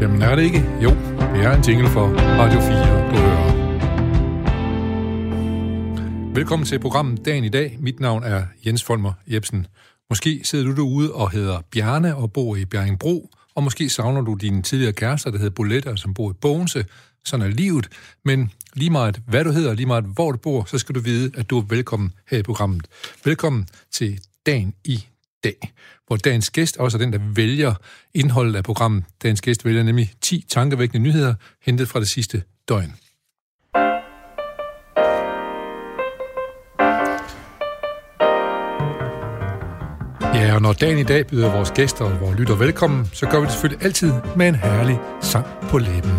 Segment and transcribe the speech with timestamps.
[0.00, 0.64] Jamen er det ikke?
[0.82, 0.90] Jo,
[1.34, 3.56] det er en jingle for Radio 4, du hører.
[6.34, 7.76] Velkommen til programmet Dagen i dag.
[7.80, 9.66] Mit navn er Jens Folmer Jebsen.
[10.10, 14.34] Måske sidder du derude og hedder Bjarne og bor i Bjerringbro, og måske savner du
[14.34, 16.84] din tidligere kæreste, der hedder Bolette, som bor i Bogense.
[17.24, 17.88] Sådan er livet.
[18.24, 21.30] Men lige meget hvad du hedder, lige meget hvor du bor, så skal du vide,
[21.34, 22.86] at du er velkommen her i programmet.
[23.24, 25.06] Velkommen til Dagen i
[25.46, 25.72] dag,
[26.06, 27.74] hvor dagens gæst også er den, der vælger
[28.14, 29.04] indholdet af programmet.
[29.22, 32.94] Dagens gæst vælger nemlig 10 tankevækkende nyheder, hentet fra det sidste døgn.
[40.34, 43.40] Ja, og når dagen i dag byder vores gæster og vores lytter velkommen, så gør
[43.40, 46.12] vi det selvfølgelig altid med en herlig sang på læben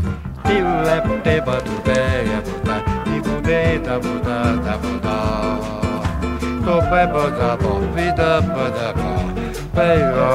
[6.68, 9.10] på babadabba, bidabadabba,
[9.76, 10.32] baba,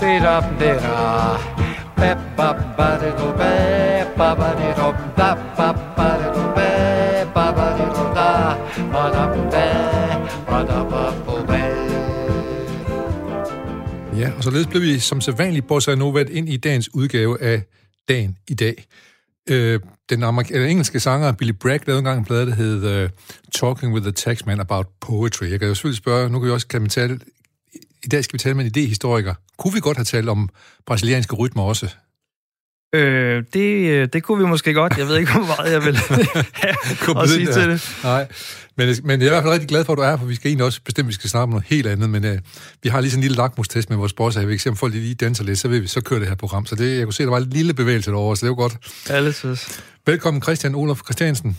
[0.00, 1.40] bidab, bidab,
[2.00, 3.28] bababadido,
[4.18, 6.42] babadido, bababadido,
[7.34, 8.28] babadido, da,
[8.92, 9.66] badabba,
[10.50, 11.04] badabba,
[14.16, 17.62] Ja, og således blev vi som sædvanligt Bossa Novat ind i dagens udgave af
[18.08, 18.84] Dagen i dag.
[19.50, 23.10] Øh, den amerik- eller engelske sanger Billy Bragg lavede engang en plade, der hed uh,
[23.54, 25.50] Talking with the Taxman About Poetry.
[25.50, 27.20] Jeg kan jo selvfølgelig spørge, nu kan vi også kan man tale,
[28.04, 29.34] i dag skal vi tale med en idehistoriker.
[29.58, 30.48] Kunne vi godt have talt om
[30.86, 31.94] brasilianske rytmer også?
[32.94, 34.98] Øh, det, det kunne vi måske godt.
[34.98, 35.96] Jeg ved ikke, hvor meget jeg vil
[36.62, 37.98] have at sige til det.
[38.04, 38.26] Nej,
[38.76, 40.26] men, men jeg er i hvert fald rigtig glad for, at du er her, for
[40.26, 42.38] vi skal egentlig også bestemt, vi skal snakke om noget helt andet, men uh,
[42.82, 44.76] vi har lige sådan en lille lakmustest med vores boss, og vi kan se, om
[44.76, 46.66] folk lige danser lidt, så vil vi så køre det her program.
[46.66, 48.56] Så det, jeg kunne se, at der var en lille bevægelse derovre, så det var
[48.56, 49.34] godt.
[49.34, 49.82] Synes.
[50.06, 51.58] Velkommen Christian Olof Christiansen.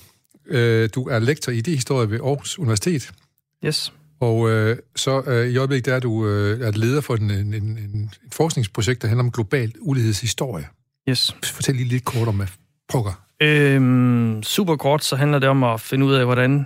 [0.50, 0.56] Uh,
[0.96, 3.12] du er lektor i idehistorie ved Aarhus Universitet.
[3.66, 3.94] Yes.
[4.20, 6.30] Og uh, så uh, i øjeblikket der er du uh,
[6.62, 10.66] er leder for en, en, en, en forskningsprojekt, der handler om global ulighedshistorie.
[11.10, 11.36] Yes.
[11.44, 12.48] Fortæl lige lidt kort om, hvad
[12.90, 13.22] pokker.
[13.42, 16.66] Øhm, super kort, så handler det om at finde ud af, hvordan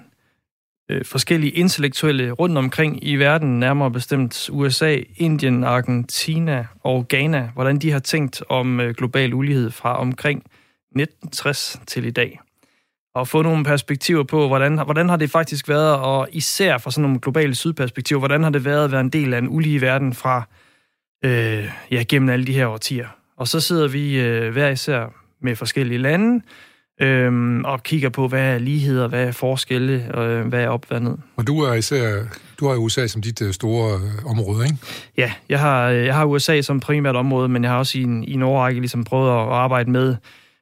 [0.89, 7.79] øh, forskellige intellektuelle rundt omkring i verden, nærmere bestemt USA, Indien, Argentina og Ghana, hvordan
[7.79, 12.39] de har tænkt om øh, global ulighed fra omkring 1960 til i dag.
[13.15, 17.01] Og få nogle perspektiver på, hvordan, hvordan har det faktisk været, og især fra sådan
[17.01, 20.13] nogle globale sydperspektiver, hvordan har det været at være en del af en ulige verden
[20.13, 20.43] fra,
[21.25, 23.07] øh, ja, gennem alle de her årtier.
[23.37, 26.41] Og så sidder vi øh, hver især med forskellige lande,
[26.99, 30.85] øhm, og kigger på, hvad er ligheder, hvad er forskelle, og øh, hvad er op,
[30.87, 31.17] hvad ned.
[31.35, 32.23] Og du er især,
[32.59, 34.77] du har USA som dit øh, store øh, område, ikke?
[35.17, 38.23] Ja, jeg har, jeg har USA som primært område, men jeg har også i en,
[38.23, 40.15] i en årrække ligesom prøvet at arbejde med,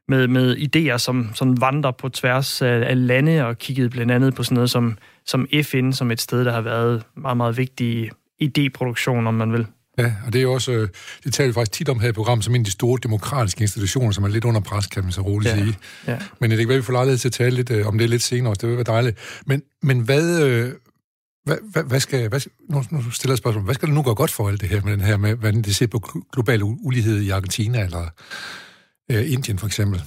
[0.07, 4.35] med, med idéer, som, som vandrer på tværs af, af lande, og kigget blandt andet
[4.35, 8.11] på sådan noget som, som FN, som et sted, der har været meget, meget vigtig
[8.43, 9.65] idéproduktion, om man vil.
[9.97, 10.89] Ja, og det er også, øh,
[11.23, 13.61] det taler vi faktisk tit om her i programmet, som en af de store demokratiske
[13.61, 15.77] institutioner, som er lidt under pres, kan man så roligt Ja, sige.
[16.07, 16.17] ja.
[16.39, 18.21] Men det kan være, vi får lejlighed til at tale lidt øh, om det lidt
[18.23, 18.59] senere også.
[18.61, 19.17] Det vil være dejligt.
[19.45, 20.71] Men, men hvad, øh,
[21.45, 24.13] hvad, hvad, hvad skal, hvad, nu, nu stiller jeg spørgsmål, hvad skal det nu gå
[24.13, 26.63] godt for alt det her med den her, med, hvordan det ser på gl- global
[26.63, 28.07] ulighed i Argentina eller
[29.11, 30.03] øh, Indien for eksempel?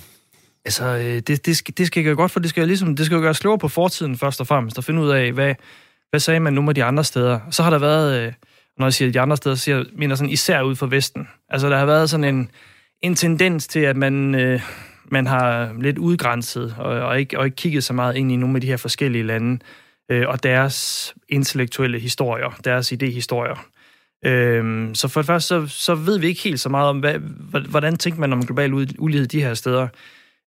[0.64, 3.06] Altså, øh, det, det, skal, det skal gøre godt, for det skal, jo ligesom, det
[3.06, 5.54] skal jo gøre slåere på fortiden først og fremmest, og finde ud af, hvad,
[6.10, 7.40] hvad sagde man nu med de andre steder.
[7.50, 8.32] Så har der været, øh,
[8.78, 11.28] når jeg siger de andre steder, så siger jeg, mener sådan især ud for Vesten.
[11.48, 12.50] Altså, der har været sådan en,
[13.02, 14.60] en tendens til, at man, øh,
[15.04, 18.54] man har lidt udgrænset, og, og, ikke, og ikke kigget så meget ind i nogle
[18.54, 19.58] af de her forskellige lande,
[20.10, 23.58] øh, og deres intellektuelle historier, deres idéhistorier.
[24.24, 27.18] Øh, så for det første, så, så ved vi ikke helt så meget om, hvad,
[27.68, 29.88] hvordan tænker man om global ulighed de her steder.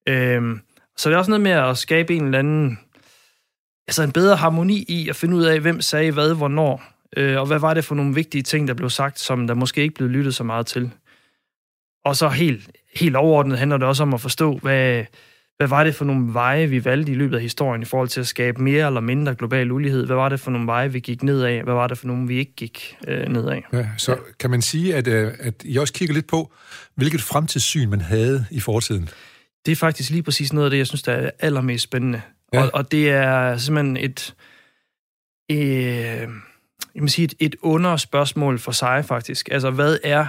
[0.09, 0.57] Øh,
[0.97, 2.79] så det er også noget med at skabe en eller anden,
[3.87, 7.45] altså en bedre harmoni i at finde ud af, hvem sagde hvad, hvornår, øh, og
[7.45, 10.09] hvad var det for nogle vigtige ting, der blev sagt, som der måske ikke blev
[10.09, 10.91] lyttet så meget til.
[12.05, 15.05] Og så helt, helt overordnet handler det også om at forstå, hvad,
[15.57, 18.19] hvad var det for nogle veje, vi valgte i løbet af historien i forhold til
[18.19, 20.05] at skabe mere eller mindre global ulighed?
[20.05, 21.63] Hvad var det for nogle veje, vi gik ned af?
[21.63, 23.63] Hvad var det for nogle, vi ikke gik øh, ned af?
[23.73, 26.53] Ja, så kan man sige, at, øh, at I også kigger lidt på,
[26.95, 29.09] hvilket fremtidssyn man havde i fortiden?
[29.65, 32.21] Det er faktisk lige præcis noget af det, jeg synes, der er allermest spændende.
[32.53, 32.63] Ja.
[32.63, 34.35] Og, og det er simpelthen et,
[35.51, 36.27] øh,
[36.95, 39.49] jeg må sige et, et under spørgsmål for sig, faktisk.
[39.51, 40.25] Altså, hvad er,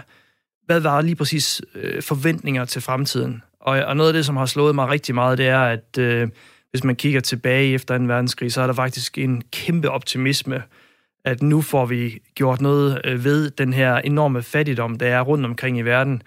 [0.67, 3.43] hvad var lige præcis øh, forventninger til fremtiden?
[3.61, 6.29] Og, og noget af det, som har slået mig rigtig meget, det er, at øh,
[6.71, 10.63] hvis man kigger tilbage efter en verdenskrig, så er der faktisk en kæmpe optimisme,
[11.25, 15.47] at nu får vi gjort noget øh, ved den her enorme fattigdom, der er rundt
[15.47, 16.23] omkring i verden.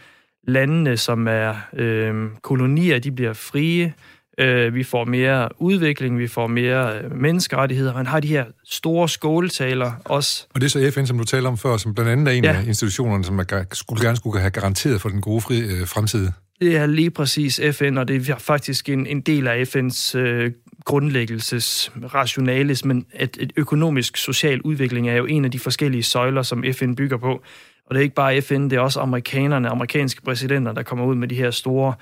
[0.47, 3.93] Landene, som er øh, kolonier, de bliver frie.
[4.39, 7.93] Øh, vi får mere udvikling, vi får mere øh, menneskerettigheder.
[7.93, 10.47] Man har de her store skåletaler også.
[10.53, 12.43] Og det er så FN, som du taler om før, som blandt andet er en
[12.43, 12.53] ja.
[12.53, 16.29] af institutionerne, som er, skulle gerne skulle have garanteret for den gode fri, øh, fremtid.
[16.61, 20.51] Det er lige præcis FN, og det er faktisk en, en del af FN's øh,
[20.85, 26.41] grundlæggelses rationales, men at et økonomisk social udvikling er jo en af de forskellige søjler,
[26.41, 27.43] som FN bygger på.
[27.85, 31.15] Og det er ikke bare FN, det er også amerikanerne, amerikanske præsidenter, der kommer ud
[31.15, 31.93] med de her store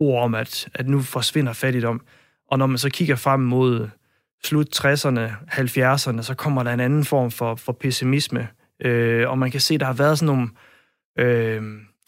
[0.00, 2.00] ord om, at, at nu forsvinder fattigdom.
[2.50, 3.88] Og når man så kigger frem mod
[4.44, 8.48] slut 60'erne, 70'erne, så kommer der en anden form for, for pessimisme.
[8.84, 10.48] Øh, og man kan se, at der har været sådan nogle,
[11.18, 11.62] øh,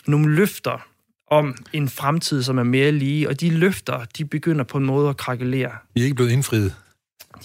[0.06, 0.86] nogle løfter
[1.30, 5.08] om en fremtid, som er mere lige, og de løfter, de begynder på en måde
[5.08, 5.70] at krakelere.
[5.96, 6.74] De er ikke blevet indfriet.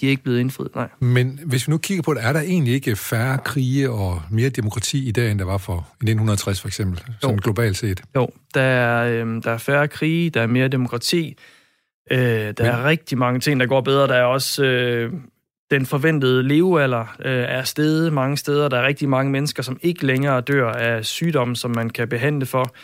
[0.01, 0.89] De er ikke blevet indfriet, nej.
[0.99, 4.49] Men hvis vi nu kigger på det, er der egentlig ikke færre krige og mere
[4.49, 8.01] demokrati i dag, end der var for 1960 for eksempel, sådan globalt set?
[8.15, 11.37] Jo, der er, øh, der er færre krige, der er mere demokrati,
[12.11, 12.65] øh, der Men...
[12.65, 14.07] er rigtig mange ting, der går bedre.
[14.07, 15.13] Der er også øh,
[15.71, 18.69] den forventede levealder øh, er steget mange steder.
[18.69, 22.45] Der er rigtig mange mennesker, som ikke længere dør af sygdomme, som man kan behandle
[22.45, 22.75] for.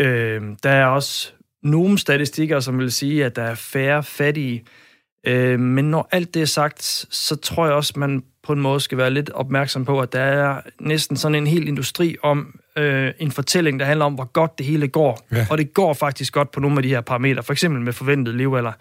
[0.00, 1.32] Øh, der er også
[1.62, 4.64] nogle statistikker, som vil sige, at der er færre fattige.
[5.26, 8.80] Øh, men når alt det er sagt, så tror jeg også, man på en måde
[8.80, 13.12] skal være lidt opmærksom på, at der er næsten sådan en hel industri om øh,
[13.18, 15.26] en fortælling, der handler om, hvor godt det hele går.
[15.32, 15.46] Ja.
[15.50, 18.34] Og det går faktisk godt på nogle af de her parametre, for eksempel med forventet
[18.34, 18.72] levealder.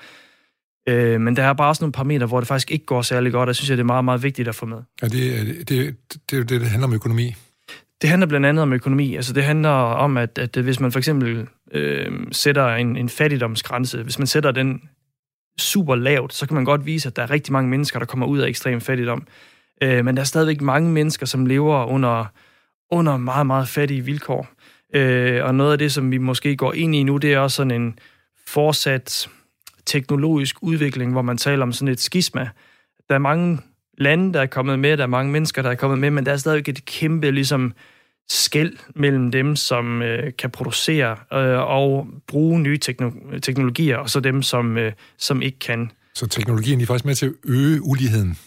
[0.90, 3.42] Øh, men der er bare også nogle parametre, hvor det faktisk ikke går særlig godt,
[3.42, 4.78] og jeg synes, at det er meget, meget vigtigt at få med.
[5.02, 7.36] Ja, det, det, det, det, det handler om økonomi.
[8.02, 9.16] Det handler blandt andet om økonomi.
[9.16, 14.04] Altså det handler om, at, at hvis man for eksempel øh, sætter en, en fattigdomsgrænse,
[14.04, 14.82] hvis man sætter den
[15.58, 18.26] super lavt, så kan man godt vise, at der er rigtig mange mennesker, der kommer
[18.26, 19.28] ud af ekstrem fattigdom.
[19.82, 22.26] Øh, men der er stadigvæk mange mennesker, som lever under,
[22.92, 24.48] under meget, meget fattige vilkår.
[24.94, 27.56] Øh, og noget af det, som vi måske går ind i nu, det er også
[27.56, 28.00] sådan en
[28.48, 29.30] fortsat
[29.86, 32.50] teknologisk udvikling, hvor man taler om sådan et skisma.
[33.10, 33.60] Der er mange
[33.98, 36.32] lande, der er kommet med, der er mange mennesker, der er kommet med, men der
[36.32, 37.74] er stadigvæk et kæmpe ligesom,
[38.32, 44.20] skæld mellem dem, som øh, kan producere øh, og bruge nye tekno- teknologier, og så
[44.20, 45.92] dem, som, øh, som ikke kan.
[46.14, 48.38] Så teknologien er faktisk med til at øge uligheden?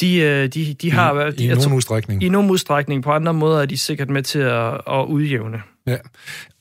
[0.00, 1.32] De, øh, de, de har...
[1.38, 2.22] I, i nogen udstrækning?
[2.22, 3.02] I nogen udstrækning.
[3.02, 5.62] På andre måder er de sikkert med til at, at udjævne.
[5.86, 5.92] Ja.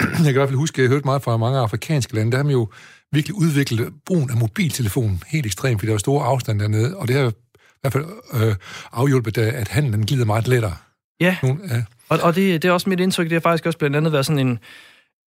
[0.01, 2.31] Jeg kan i hvert fald huske, at jeg har hørt meget fra mange afrikanske lande,
[2.31, 2.67] der har man jo
[3.11, 7.15] virkelig udviklet brugen af mobiltelefonen helt ekstremt, fordi der var store afstand dernede, og det
[7.15, 7.33] har i
[7.81, 8.55] hvert fald øh,
[8.91, 10.75] afhjulpet, at handlen glider meget lettere.
[11.19, 11.83] Ja, Nogle, ja.
[12.09, 14.25] og, og det, det er også mit indtryk, det har faktisk også blandt andet været
[14.25, 14.59] sådan en,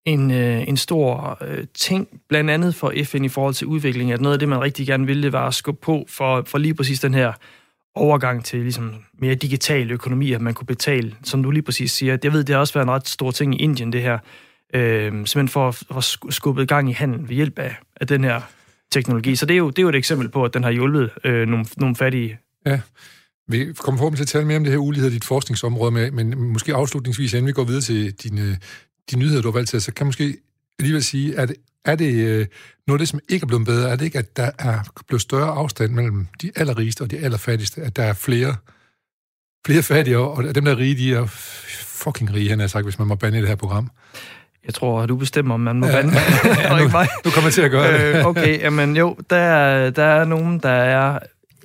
[0.05, 4.21] en, øh, en stor øh, ting, blandt andet for FN i forhold til udvikling, at
[4.21, 6.75] noget af det, man rigtig gerne ville, det var at skubbe på for, for lige
[6.75, 7.33] præcis den her
[7.95, 12.19] overgang til ligesom mere digital økonomi, at man kunne betale, som du lige præcis siger.
[12.23, 14.19] Jeg ved, det har også været en ret stor ting i Indien, det her,
[14.75, 18.25] øh, simpelthen for at, for at skubbe gang i handel ved hjælp af, af den
[18.25, 18.41] her
[18.93, 19.37] teknologi.
[19.37, 21.49] Så det er, jo, det er jo et eksempel på, at den har hjulpet øh,
[21.49, 22.39] nogle, nogle fattige.
[22.67, 22.81] Ja.
[23.49, 26.11] Vi kommer forhåbentlig til at tale mere om det her ulighed i dit forskningsområde, med,
[26.11, 28.59] men måske afslutningsvis, inden vi går videre til dine,
[29.11, 30.37] de nyheder, du har valgt til, så kan jeg måske
[30.79, 31.53] alligevel sige, at
[31.85, 32.47] er det øh,
[32.87, 33.91] noget af det, som ikke er blevet bedre?
[33.91, 34.79] Er det ikke, at der er
[35.09, 37.83] blevet større afstand mellem de allerrigeste og de allerfattigste?
[37.83, 38.57] At der er flere,
[39.67, 41.27] flere fattige, og dem, der er rige, de er
[42.07, 43.91] fucking rige, han har sagt, hvis man må bande i det her program.
[44.67, 46.13] Jeg tror, at du bestemmer, om man må bande.
[46.45, 47.09] ja, nu, ikke mig.
[47.25, 48.19] Nu kommer jeg til at gøre det.
[48.19, 51.19] øh, okay, jamen jo, der, der er nogen, der er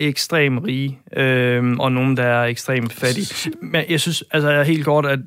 [0.07, 3.51] ekstremt rige, øh, og nogen, der er ekstremt fattige.
[3.61, 5.19] Men jeg synes altså helt godt, at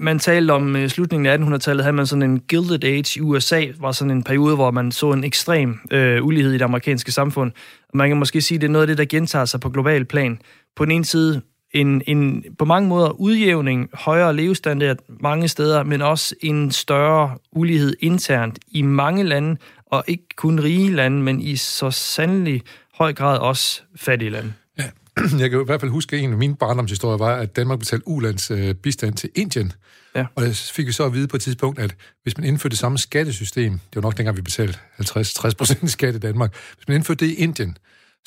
[0.00, 3.66] man talte om uh, slutningen af 1800-tallet, havde man sådan en Gilded Age i USA,
[3.80, 7.52] var sådan en periode, hvor man så en ekstrem uh, ulighed i det amerikanske samfund.
[7.94, 10.04] Man kan måske sige, at det er noget af det, der gentager sig på global
[10.04, 10.38] plan.
[10.76, 11.42] På den ene side
[11.72, 17.94] en, en på mange måder udjævning, højere levestandard mange steder, men også en større ulighed
[18.00, 19.56] internt i mange lande,
[19.86, 22.62] og ikke kun rige lande, men i så sandelig
[23.02, 24.52] høj grad også fattige lande.
[24.78, 24.84] Ja.
[25.42, 28.08] Jeg kan i hvert fald huske, at en af mine barndomshistorier var, at Danmark betalte
[28.08, 29.72] ulands øh, bistand til Indien.
[30.14, 30.26] Ja.
[30.34, 32.78] Og det fik vi så at vide på et tidspunkt, at hvis man indførte det
[32.78, 36.94] samme skattesystem, det var nok dengang, vi betalte 50-60 procent skat i Danmark, hvis man
[36.94, 37.76] indførte det i Indien,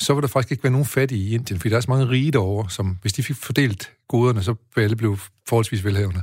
[0.00, 2.08] så vil der faktisk ikke være nogen fattige i Indien, fordi der er så mange
[2.08, 5.18] rige derovre, som hvis de fik fordelt goderne, så ville alle blive
[5.48, 6.22] forholdsvis velhavende.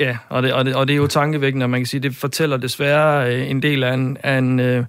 [0.00, 2.16] Ja, og det, og, det, og det er jo tankevækkende, og man kan sige, det
[2.16, 4.84] fortæller desværre øh, en del af en, af en øh,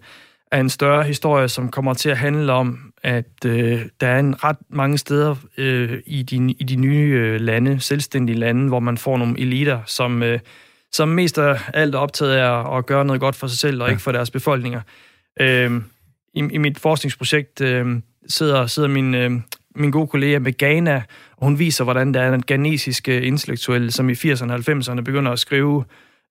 [0.52, 4.44] af en større historie, som kommer til at handle om, at øh, der er en
[4.44, 8.98] ret mange steder øh, i, de, i de nye øh, lande, selvstændige lande, hvor man
[8.98, 10.40] får nogle eliter, som, øh,
[10.92, 13.88] som mest af alt er optaget af at gøre noget godt for sig selv, og
[13.88, 13.92] ja.
[13.92, 14.82] ikke for deres befolkninger.
[15.40, 15.72] Øh,
[16.34, 19.32] i, I mit forskningsprojekt øh, sidder, sidder min, øh,
[19.76, 21.04] min gode kollega med Ghana,
[21.38, 25.32] og hun viser, hvordan der er en ghanesisk intellektuel, som i 80'erne og 90'erne begynder
[25.32, 25.84] at skrive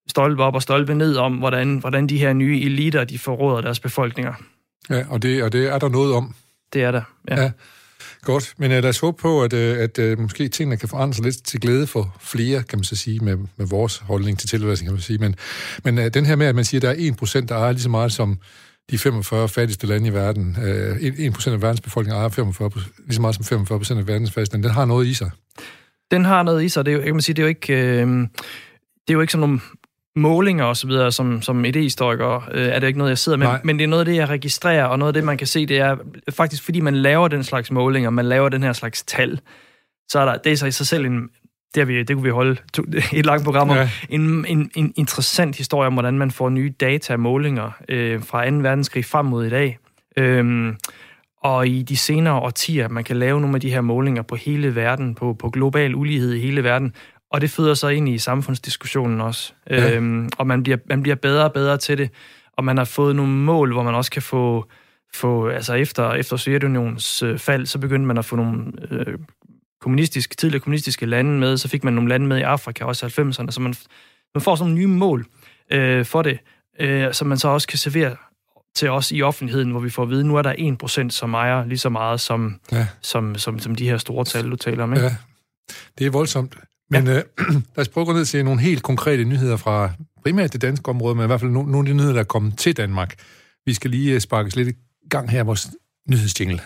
[0.09, 3.81] stolpe op og stolpe ned om, hvordan, hvordan de her nye eliter, de forråder deres
[3.81, 4.35] befolkninger.
[4.91, 6.35] Ja, og det, og det er der noget om.
[6.73, 7.43] Det er der, ja.
[7.43, 7.50] ja.
[8.23, 11.15] Godt, men uh, lad os håbe på, at, uh, at uh, måske tingene kan forandre
[11.15, 14.49] sig lidt til glæde for flere, kan man så sige, med, med vores holdning til
[14.49, 15.19] tilværelsen, kan man sige.
[15.19, 15.35] Men,
[15.85, 17.83] men uh, den her med, at man siger, at der er 1%, der er lige
[17.83, 18.38] så meget som
[18.91, 23.21] de 45 fattigste lande i verden, uh, 1% af verdens befolkning ejer 45%, lige så
[23.21, 25.31] meget som 45% af verdens fattigste den har noget i sig.
[26.11, 27.75] Den har noget i sig, det er jo, jeg kan sige, det er jo ikke...
[27.75, 28.29] Øh,
[29.09, 29.61] det er jo ikke sådan nogle
[30.17, 33.47] målinger og så videre, som, som idehistoriker, øh, er det ikke noget, jeg sidder med,
[33.47, 33.61] Nej.
[33.65, 35.67] men det er noget af det, jeg registrerer, og noget af det, man kan se,
[35.67, 35.97] det er
[36.31, 39.41] faktisk, fordi man laver den slags målinger, man laver den her slags tal,
[40.09, 41.29] så er der, det er så i sig selv en,
[41.75, 43.91] det, vi, det kunne vi holde to, et langt program om, ja.
[44.11, 48.50] en, en, en interessant historie om, hvordan man får nye data og målinger øh, fra
[48.50, 48.57] 2.
[48.57, 49.79] verdenskrig frem mod i dag.
[50.17, 50.77] Øhm,
[51.43, 54.75] og i de senere årtier, man kan lave nogle af de her målinger på hele
[54.75, 56.95] verden, på, på global ulighed i hele verden,
[57.31, 59.53] og det føder sig ind i samfundsdiskussionen også.
[59.71, 59.95] Ja.
[59.95, 62.11] Øhm, og man bliver, man bliver bedre og bedre til det.
[62.57, 64.69] Og man har fået nogle mål, hvor man også kan få...
[65.15, 69.19] få altså efter, efter Sovjetunionens øh, fald, så begyndte man at få nogle øh,
[69.81, 71.57] kommunistiske, tidligere kommunistiske lande med.
[71.57, 73.51] Så fik man nogle lande med i Afrika, også i 90'erne.
[73.51, 73.75] Så man,
[74.35, 75.27] man får sådan nogle nye mål
[75.73, 76.39] øh, for det,
[76.81, 78.17] øh, som man så også kan servere
[78.75, 81.35] til os i offentligheden, hvor vi får at vide, at nu er der 1%, som
[81.35, 82.87] ejer lige så meget som, ja.
[83.03, 84.93] som, som, som de her store tal, du taler om.
[84.93, 85.07] Ikke?
[85.07, 85.17] Ja,
[85.99, 86.57] det er voldsomt.
[86.90, 87.16] Men ja.
[87.16, 87.23] øh,
[87.76, 89.92] lad os prøve at gå ned til nogle helt konkrete nyheder fra
[90.23, 92.25] primært det danske område, men i hvert fald nogle, nogle af de nyheder, der er
[92.25, 93.14] kommet til Danmark.
[93.66, 95.71] Vi skal lige øh, sparkes lidt i gang her vores
[96.11, 96.61] nyhedsjingle.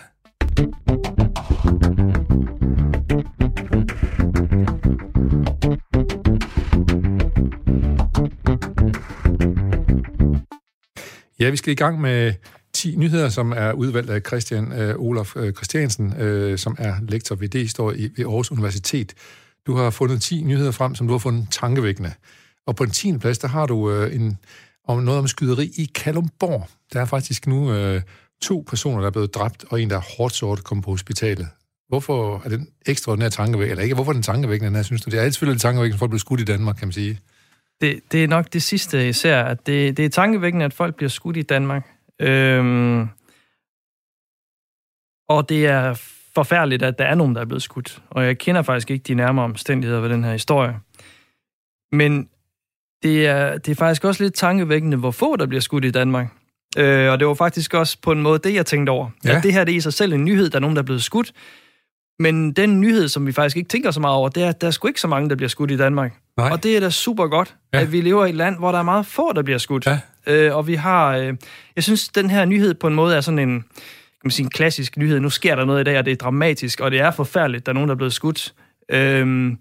[11.39, 12.33] Ja, vi skal i gang med
[12.73, 17.35] 10 nyheder, som er udvalgt af Christian øh, Olof øh, Christiansen, øh, som er lektor
[17.35, 19.13] ved D-historie ved Aarhus Universitet.
[19.67, 22.13] Du har fundet 10 nyheder frem, som du har fundet tankevækkende.
[22.67, 23.17] Og på den 10.
[23.17, 24.37] plads, der har du øh, en,
[24.87, 26.69] om noget om skyderi i Kalumborg.
[26.93, 28.01] Der er faktisk nu øh,
[28.41, 31.47] to personer, der er blevet dræbt, og en, der er hårdt sort, kom på hospitalet.
[31.87, 33.71] Hvorfor er den ekstraordinære tankevækkende?
[33.71, 35.09] Eller ikke, hvorfor er den tankevækkende, den her, synes du?
[35.09, 37.19] Det er altid selvfølgelig tankevækkende, at folk bliver skudt i Danmark, kan man sige.
[37.81, 39.43] Det, det er nok det sidste, især.
[39.43, 41.87] At det, det er tankevækkende, at folk bliver skudt i Danmark.
[42.19, 43.07] Øhm,
[45.29, 46.01] og det er
[46.35, 48.01] forfærdeligt, at der er nogen, der er blevet skudt.
[48.09, 50.75] Og jeg kender faktisk ikke de nærmere omstændigheder ved den her historie.
[51.91, 52.29] Men
[53.03, 56.27] det er, det er faktisk også lidt tankevækkende, hvor få der bliver skudt i Danmark.
[56.77, 59.09] Øh, og det var faktisk også på en måde det, jeg tænkte over.
[59.25, 59.37] Ja.
[59.37, 60.85] At det her det er i sig selv en nyhed, der er nogen, der er
[60.85, 61.31] blevet skudt.
[62.19, 64.67] Men den nyhed, som vi faktisk ikke tænker så meget over, det er, at der
[64.67, 66.13] er sgu ikke så mange, der bliver skudt i Danmark.
[66.37, 66.49] Nej.
[66.49, 67.81] Og det er da super godt, ja.
[67.81, 69.87] at vi lever i et land, hvor der er meget få, der bliver skudt.
[69.87, 69.99] Ja.
[70.27, 71.17] Øh, og vi har...
[71.17, 71.33] Øh,
[71.75, 73.65] jeg synes, den her nyhed på en måde er sådan en
[74.23, 75.19] kan man sige, en klassisk nyhed.
[75.19, 77.71] Nu sker der noget i dag, og det er dramatisk, og det er forfærdeligt, der
[77.71, 78.53] er nogen, der er blevet skudt.
[78.91, 79.57] Øhm,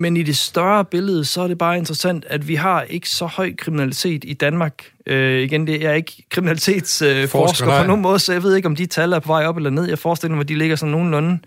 [0.00, 3.26] men i det større billede, så er det bare interessant, at vi har ikke så
[3.26, 4.84] høj kriminalitet i Danmark.
[5.06, 8.76] Øh, igen, det er ikke kriminalitetsforsker øh, på nogen måde, så jeg ved ikke, om
[8.76, 9.88] de tal er på vej op eller ned.
[9.88, 11.38] Jeg forestiller mig, at de ligger sådan nogenlunde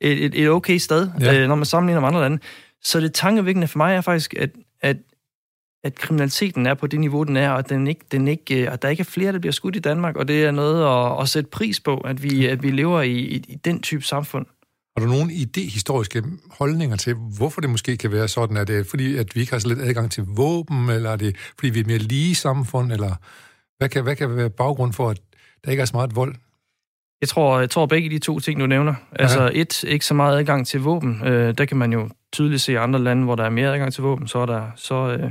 [0.00, 1.40] et, et, et okay sted, ja.
[1.40, 2.38] øh, når man sammenligner med andre lande.
[2.82, 4.50] Så det tankevækkende for mig er faktisk, at,
[4.82, 4.96] at
[5.84, 8.82] at kriminaliteten er på det niveau, den er, og den ikke, den ikke, øh, at
[8.82, 11.28] der ikke er flere, der bliver skudt i Danmark, og det er noget at, at
[11.28, 14.46] sætte pris på, at vi, at vi lever i, i, i den type samfund.
[14.96, 18.56] Har du nogle idehistoriske holdninger til, hvorfor det måske kan være sådan?
[18.56, 21.36] Er det fordi, at vi ikke har så lidt adgang til våben, eller er det
[21.58, 23.14] fordi, vi er et mere lige samfund, eller
[23.78, 25.20] hvad kan, hvad kan være baggrund for, at
[25.64, 26.34] der ikke er så meget vold?
[27.20, 28.94] Jeg tror, jeg tror begge de to ting, du nævner.
[29.12, 29.50] Altså ja.
[29.52, 31.26] et, ikke så meget adgang til våben.
[31.26, 33.92] Øh, der kan man jo tydeligt se i andre lande, hvor der er mere adgang
[33.92, 35.30] til våben, så er der, så, øh,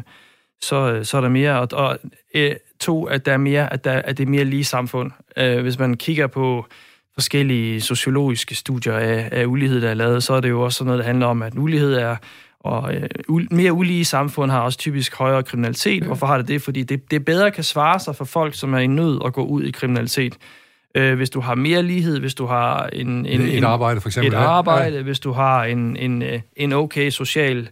[0.63, 1.59] så, så er der mere.
[1.59, 1.97] Og, og
[2.35, 5.11] øh, to, at, der er mere, at, der, at det er mere lige samfund.
[5.37, 6.65] Øh, hvis man kigger på
[7.13, 10.87] forskellige sociologiske studier af, af ulighed, der er lavet, så er det jo også sådan
[10.87, 12.15] noget, der handler om, at ulighed er
[12.63, 13.09] og øh,
[13.51, 16.03] mere ulige samfund har også typisk højere kriminalitet.
[16.03, 16.61] Hvorfor har det det?
[16.61, 19.45] Fordi det, det bedre kan svare sig for folk, som er i nød at gå
[19.45, 20.37] ud i kriminalitet.
[20.95, 23.07] Øh, hvis du har mere lighed, hvis du har en...
[23.07, 24.33] en et, et arbejde, for eksempel.
[24.33, 25.03] Et arbejde, ja.
[25.03, 27.69] hvis du har en, en, øh, en okay social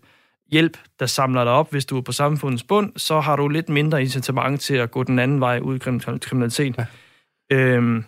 [0.51, 3.69] hjælp, der samler dig op, hvis du er på samfundets bund, så har du lidt
[3.69, 5.79] mindre incitament til at gå den anden vej ud i
[6.19, 6.75] kriminalitet.
[6.77, 6.85] Ja.
[7.57, 8.03] Øhm,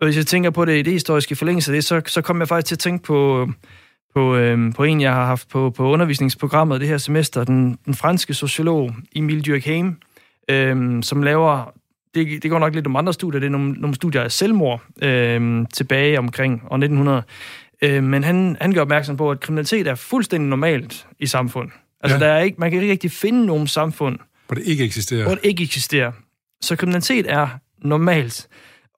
[0.00, 2.42] og hvis jeg tænker på det i det historiske forlængelse af det, så, så kommer
[2.42, 3.48] jeg faktisk til at tænke på,
[4.14, 7.94] på, øhm, på en, jeg har haft på, på undervisningsprogrammet det her semester, den, den
[7.94, 9.96] franske sociolog Emile Durkheim,
[10.50, 11.74] øhm, som laver,
[12.14, 14.82] det, det går nok lidt om andre studier, det er nogle, nogle studier af selvmord
[15.02, 17.22] øhm, tilbage omkring år 1900,
[17.82, 21.70] Øh, men han, han gør opmærksom på, at kriminalitet er fuldstændig normalt i samfund.
[22.00, 22.24] Altså, ja.
[22.24, 25.22] der er ikke, man kan ikke rigtig finde nogen samfund, hvor det ikke eksisterer.
[25.22, 26.12] Hvor det ikke eksisterer.
[26.62, 28.48] Så kriminalitet er normalt.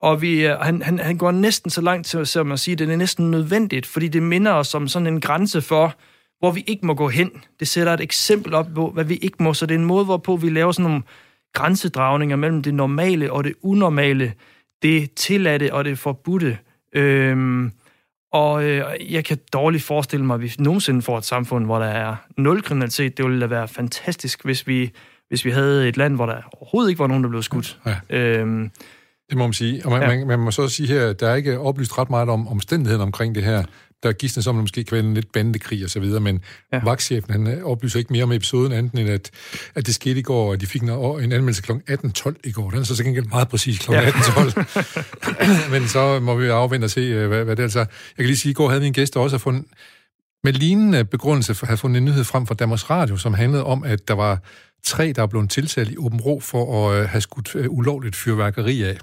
[0.01, 2.79] Og vi, øh, han, han, han går næsten så langt til at, at sige, at
[2.79, 5.95] det er næsten nødvendigt, fordi det minder os om sådan en grænse for,
[6.39, 7.31] hvor vi ikke må gå hen.
[7.59, 9.53] Det sætter et eksempel op på, hvad vi ikke må.
[9.53, 11.03] Så det er en måde, hvorpå vi laver sådan nogle
[11.53, 14.33] grænsedragninger mellem det normale og det unormale
[14.81, 16.57] det tilladte og det forbudte.
[16.95, 17.71] Øhm,
[18.33, 21.85] og øh, jeg kan dårligt forestille mig, at vi nogensinde får et samfund, hvor der
[21.85, 23.17] er nul kriminalitet.
[23.17, 24.91] Det ville da være fantastisk, hvis vi,
[25.27, 27.79] hvis vi havde et land, hvor der overhovedet ikke var nogen, der blev skudt.
[27.85, 28.17] Ja.
[28.17, 28.71] Øhm,
[29.29, 29.85] det må man sige.
[29.85, 30.07] Og man, ja.
[30.07, 33.01] man, man må så sige her, at der er ikke oplyst ret meget om omstændigheden
[33.01, 33.63] omkring det her.
[34.03, 36.41] Der er gidsende som, at måske kan være en lidt bandekrig og så videre, men
[36.73, 36.81] ja.
[36.83, 39.31] vagtchefen han øh, oplyser ikke mere om episoden, andet end at,
[39.75, 41.71] at det skete i går, og de fik en, en anmeldelse kl.
[41.71, 42.69] 18.12 i går.
[42.69, 43.91] Den er så til gengæld meget præcis kl.
[43.91, 44.09] Ja.
[44.09, 45.71] 18.12.
[45.73, 47.65] men så må vi afvente og se, øh, hvad, hvad det er.
[47.65, 49.39] Altså, jeg kan lige sige, at i går havde vi en gæst, der også har
[49.39, 49.65] fundet
[50.43, 53.83] med lignende begrundelse for, have fundet en nyhed frem fra Danmarks Radio, som handlede om,
[53.83, 54.39] at der var
[54.83, 58.97] tre, der er blevet tiltalt i Åben Rå for at have skudt ulovligt fyrværkeri af.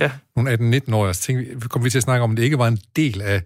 [0.00, 0.10] Ja.
[0.36, 1.14] Nogle 18-19-årige.
[1.14, 3.42] Så tænkte kom vi til at snakke om, at det ikke var en del af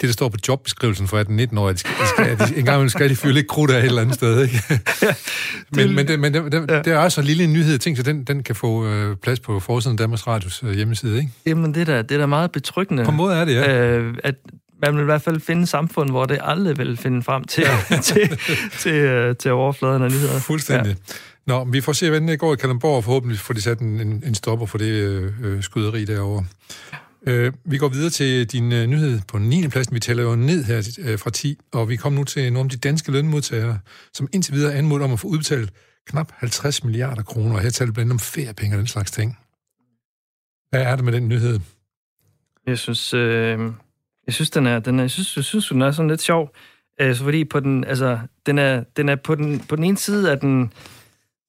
[0.00, 1.74] det, der står på jobbeskrivelsen for 18-19-årige.
[1.74, 4.02] De skal, de skal, de, en gang skal de fylde lidt krudt af et eller
[4.02, 4.42] andet sted.
[4.42, 4.62] Ikke?
[5.02, 5.14] ja,
[5.72, 6.82] men, men, det, men det, det, ja.
[6.82, 9.60] det er også en lille nyhed, ting, så den, den kan få øh, plads på
[9.60, 11.16] forsiden af Danmarks Radios øh, hjemmeside.
[11.18, 11.30] Ikke?
[11.46, 13.04] Jamen, det er, da, det er da meget betryggende.
[13.04, 13.98] På en måde er det, ja.
[13.98, 14.34] Øh, at
[14.82, 17.64] man vil i hvert fald finde et samfund, hvor det aldrig vil finde frem til,
[18.02, 18.38] til,
[18.78, 20.40] til, øh, til overfladen af nyheder.
[20.40, 20.96] Fuldstændig.
[21.08, 21.14] Ja.
[21.46, 24.00] Nå, vi får se, hvordan det går i Kalamborg, og forhåbentlig får de sat en,
[24.00, 26.44] en, en stopper for det øh, øh skyderi derovre.
[27.26, 29.68] Øh, vi går videre til din øh, nyhed på 9.
[29.68, 29.94] pladsen.
[29.94, 32.70] Vi tæller jo ned her øh, fra 10, og vi kommer nu til nogle af
[32.70, 33.78] de danske lønmodtagere,
[34.12, 35.72] som indtil videre anmoder om at få udbetalt
[36.06, 39.38] knap 50 milliarder kroner, og her taler vi blandt om feriepenge og den slags ting.
[40.70, 41.60] Hvad er det med den nyhed?
[42.66, 43.58] Jeg synes, øh,
[44.26, 46.54] jeg synes, den er, den er, jeg synes, jeg synes, den er sådan lidt sjov.
[46.98, 50.30] Altså, fordi på den, altså, den er, den er på den, på den ene side
[50.30, 50.72] er den,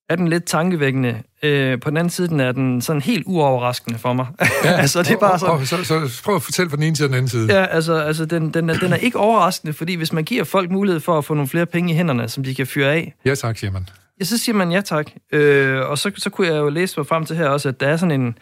[0.10, 1.24] er den lidt tankevækkende.
[1.44, 4.28] Øh, på den anden side den er den sådan helt uoverraskende for mig.
[4.64, 5.54] Ja, altså, det er bare sådan...
[5.54, 7.60] Og, og, så, så prøv at fortælle fra den ene til den anden side.
[7.60, 10.72] Ja, altså, altså den, den, er, den er ikke overraskende, fordi hvis man giver folk
[10.72, 13.14] mulighed for at få nogle flere penge i hænderne, som de kan fyre af...
[13.26, 13.90] Ja tak, siger man.
[14.20, 15.08] Ja, så siger man ja tak.
[15.32, 17.88] Øh, og så, så kunne jeg jo læse mig frem til her også, at der
[17.88, 18.38] er sådan en,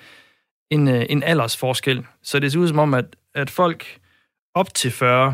[0.72, 2.06] en, øh, en aldersforskel.
[2.24, 3.86] Så det ser ud som om, at, at folk
[4.56, 5.34] op til 40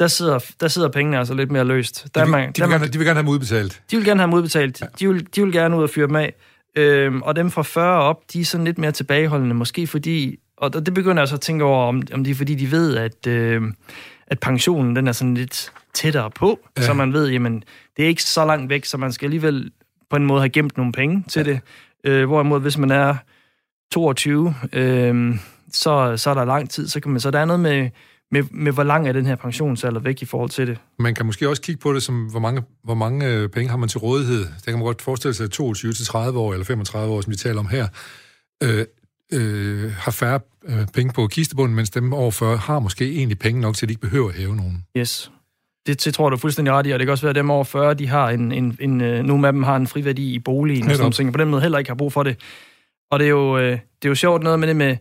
[0.00, 2.06] der sidder, der sidder pengene altså lidt mere løst.
[2.14, 3.82] Der de, vil, man, de, vil man, gerne, de vil gerne have dem udbetalt.
[3.90, 4.80] De vil gerne have dem udbetalt.
[4.80, 4.86] Ja.
[5.00, 6.34] De, vil, de vil gerne ud og fyre dem af.
[6.76, 10.86] Øhm, og dem fra 40 op, de er sådan lidt mere tilbageholdende, måske fordi, og
[10.86, 13.26] det begynder jeg så at tænke over, om, om det er fordi, de ved, at,
[13.26, 13.62] øh,
[14.26, 16.82] at pensionen den er sådan lidt tættere på, ja.
[16.82, 17.64] så man ved, jamen,
[17.96, 19.70] det er ikke så langt væk, så man skal alligevel
[20.10, 21.52] på en måde have gemt nogle penge til ja.
[21.52, 21.60] det.
[22.04, 23.16] Øh, hvorimod, hvis man er
[23.92, 25.34] 22, øh,
[25.72, 27.90] så, så er der lang tid, så kan man, så der er noget med,
[28.30, 30.78] med, med hvor lang er den her pensionsalder væk i forhold til det.
[30.98, 33.76] Man kan måske også kigge på det som, hvor mange, hvor mange øh, penge har
[33.76, 34.40] man til rådighed.
[34.40, 37.30] Der kan man godt forestille sig, at 22 til 30 år eller 35 år, som
[37.30, 37.88] vi taler om her,
[38.62, 38.84] øh,
[39.32, 43.60] øh, har færre øh, penge på kistebunden, mens dem over 40 har måske egentlig penge
[43.60, 44.84] nok til, at de ikke behøver at hæve nogen.
[44.96, 45.30] Yes.
[45.86, 47.36] Det, det tror jeg, du er fuldstændig ret i, og det kan også være, at
[47.36, 50.34] dem over 40, de har en, en, en, øh, nogle af dem har en friværdi
[50.34, 52.36] i boligen, og sådan noget, på den måde heller ikke har brug for det.
[53.10, 54.96] Og det er jo, det er jo sjovt noget med det med,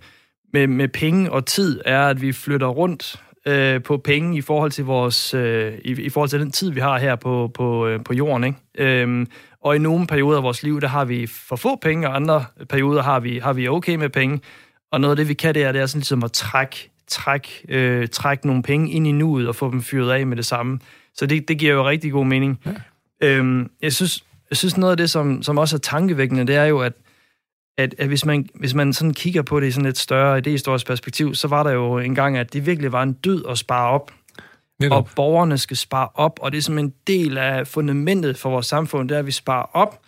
[0.54, 4.72] med, med penge og tid, er, at vi flytter rundt øh, på penge i forhold
[4.72, 8.04] til vores øh, i, i forhold til den tid vi har her på på øh,
[8.04, 8.58] på jorden, ikke?
[8.78, 9.28] Øhm,
[9.62, 12.46] og i nogle perioder af vores liv, der har vi for få penge, og andre
[12.70, 14.42] perioder har vi har vi okay med penge.
[14.92, 17.66] Og noget af det vi kan det er det er sådan ligesom at trække træk,
[17.70, 20.80] øh, trække nogle penge ind i nuet og få dem fyret af med det samme.
[21.16, 22.60] Så det, det giver jo rigtig god mening.
[22.66, 22.72] Ja.
[23.28, 26.66] Øhm, jeg synes jeg synes noget af det som som også er tankevækkende, det er
[26.66, 26.94] jo at
[27.78, 30.88] at, at hvis, man, hvis man sådan kigger på det i sådan et større idehistorisk
[30.88, 34.12] perspektiv, så var der jo engang, at det virkelig var en død at spare op.
[34.80, 34.98] Netop.
[34.98, 38.66] Og borgerne skal spare op, og det er som en del af fundamentet for vores
[38.66, 40.02] samfund, det er, at vi sparer op,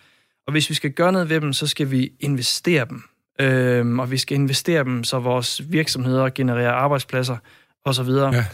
[0.46, 3.02] og hvis vi skal gøre noget ved dem, så skal vi investere dem.
[3.40, 7.36] Øhm, og vi skal investere dem, så vores virksomheder genererer arbejdspladser
[7.84, 8.08] osv.
[8.08, 8.44] Ja.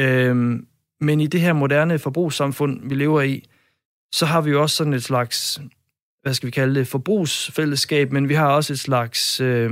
[0.00, 0.66] Øhm,
[1.00, 3.44] men i det her moderne forbrugssamfund, vi lever i,
[4.12, 5.60] så har vi jo også sådan et slags
[6.24, 9.40] hvad skal vi kalde det, forbrugsfællesskab, men vi har også et slags...
[9.40, 9.70] Øh,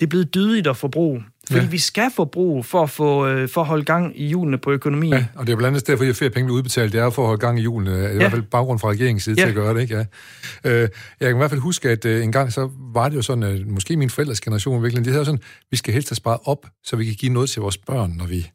[0.00, 1.24] det er blevet dydigt at forbruge.
[1.50, 1.70] Fordi ja.
[1.70, 5.12] vi skal forbruge for at, få, øh, for at holde gang i hjulene på økonomien.
[5.12, 6.92] Ja, og det er blandt andet derfor, at flere penge bliver udbetalt.
[6.92, 7.90] Det er for at holde gang i hjulene.
[7.90, 8.12] I ja.
[8.12, 9.42] hvert fald baggrund fra regeringens side ja.
[9.42, 9.80] til at gøre det.
[9.80, 10.06] Ikke?
[10.64, 10.70] Ja.
[10.70, 10.80] Øh,
[11.20, 13.42] jeg kan i hvert fald huske, at øh, en gang så var det jo sådan,
[13.42, 16.66] at måske min forældres generation virkelig, de havde sådan, vi skal helst have sparet op,
[16.84, 18.50] så vi kan give noget til vores børn, når vi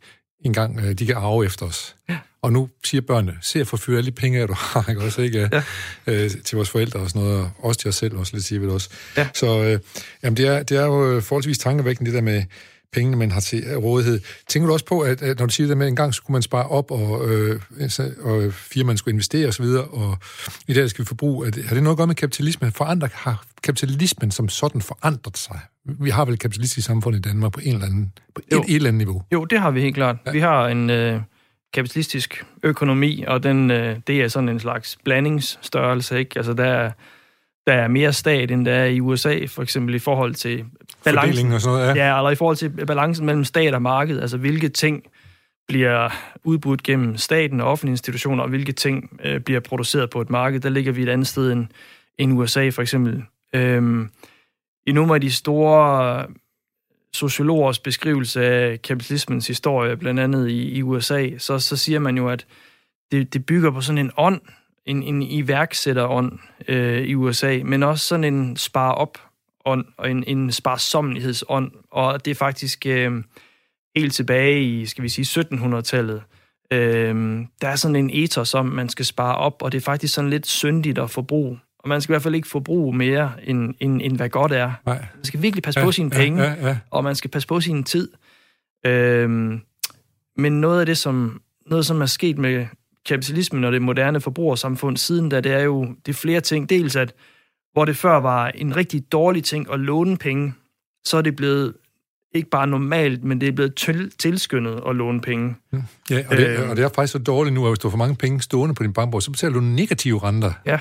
[0.46, 1.96] engang øh, de kan arve efter os.
[2.10, 2.18] Ja.
[2.42, 5.50] Og nu siger børnene, se at forføre alle de penge, du har, ikke også, ikke?
[5.52, 5.64] Ja.
[6.08, 8.60] Øh, til vores forældre og sådan noget, og også til os selv også, lidt siger
[8.60, 8.90] vi det også.
[9.18, 9.28] Ja.
[9.34, 9.80] Så øh,
[10.24, 12.44] jamen, det, er, det er jo forholdsvis tankevækkende, det der med
[12.94, 14.20] pengene, man har til rådighed.
[14.48, 16.34] Tænker du også på, at, at når du siger det med, at en gang skulle
[16.34, 17.62] man spare op, og, øh,
[18.22, 20.18] og firmaen skulle investere osv., og, og
[20.68, 22.72] i dag skal vi forbruge, det, har det noget at gøre med kapitalismen?
[22.72, 25.60] Forandret, har kapitalismen som sådan forandret sig?
[25.86, 28.76] Vi har vel et kapitalistisk samfund i Danmark på en eller anden, på et, et
[28.76, 29.24] eller andet niveau?
[29.34, 30.18] Jo, det har vi helt klart.
[30.26, 30.32] Ja.
[30.32, 30.90] Vi har en...
[30.90, 31.22] Øh
[31.74, 36.32] kapitalistisk økonomi, og den, øh, det er sådan en slags blandingsstørrelse, ikke?
[36.36, 36.92] Altså, der er,
[37.68, 40.66] der er mere stat, end der er i USA, for eksempel i forhold til
[41.16, 42.08] balancen, og sådan noget, ja.
[42.08, 45.04] ja, eller i forhold til balancen mellem stat og marked, altså hvilke ting
[45.68, 46.10] bliver
[46.44, 50.60] udbudt gennem staten og offentlige institutioner, og hvilke ting øh, bliver produceret på et marked.
[50.60, 51.68] Der ligger vi et andet sted end,
[52.18, 53.24] end USA for eksempel.
[53.54, 54.10] Øhm,
[54.86, 56.26] I nogle af de store
[57.14, 62.30] sociologers beskrivelse af kapitalismens historie, blandt andet i, i USA, så, så siger man jo,
[62.30, 62.46] at
[63.12, 64.42] det, det bygger på sådan en ånd,
[64.86, 69.27] en, en iværksætterånd øh, i USA, men også sådan en spare op
[69.68, 73.24] ånd og en, en sparsomlighedsånd, og det er faktisk øh,
[73.96, 76.22] helt tilbage i, skal vi sige, 1700-tallet.
[76.72, 80.14] Øh, der er sådan en ethos om, man skal spare op, og det er faktisk
[80.14, 81.60] sådan lidt syndigt at forbruge.
[81.80, 84.72] Og man skal i hvert fald ikke forbruge mere, end, end, end hvad godt er.
[84.86, 85.06] Nej.
[85.16, 86.78] Man skal virkelig passe ja, på sine penge, ja, ja, ja.
[86.92, 88.12] og man skal passe på sin tid.
[88.86, 89.30] Øh,
[90.38, 92.68] men noget af det, som, noget, som er sket med
[93.06, 96.70] kapitalismen og det moderne forbrugersamfund siden da, det er jo det er flere ting.
[96.70, 97.14] Dels at,
[97.78, 100.54] hvor det før var en rigtig dårlig ting at låne penge,
[101.06, 101.74] så er det blevet
[102.36, 105.56] ikke bare normalt, men det er blevet til, tilskyndet at låne penge.
[106.10, 107.92] Ja, og det, øh, og det er faktisk så dårligt nu, at hvis du har
[107.92, 110.52] for mange penge stående på din bankbog, så betaler du negative renter.
[110.66, 110.80] Ja.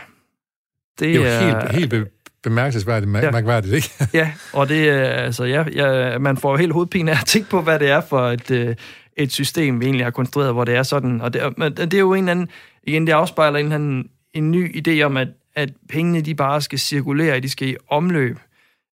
[0.98, 2.08] Det, det er jo er, helt, helt
[2.42, 3.30] bemærkelsesværdigt, ja.
[3.30, 3.90] mærkværdigt, ikke?
[4.18, 7.60] ja, og det er, altså, ja, ja, man får helt hovedpine af at tænke på,
[7.60, 8.74] hvad det er for et, øh,
[9.16, 11.20] et system, vi egentlig har konstrueret, hvor det er sådan.
[11.20, 12.48] Og det, men det er jo en eller anden,
[12.82, 16.78] igen, det afspejler en, anden, en ny idé om, at, at pengene, de bare skal
[16.78, 18.38] cirkulere, de skal i omløb,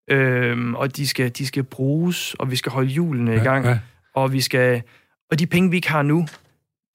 [0.10, 3.65] øhm, og de skal, de skal bruges, og vi skal holde hjulene ja, i gang,
[3.65, 3.80] ja.
[4.15, 4.82] og vi skal,
[5.32, 6.28] og de penge, vi ikke har nu,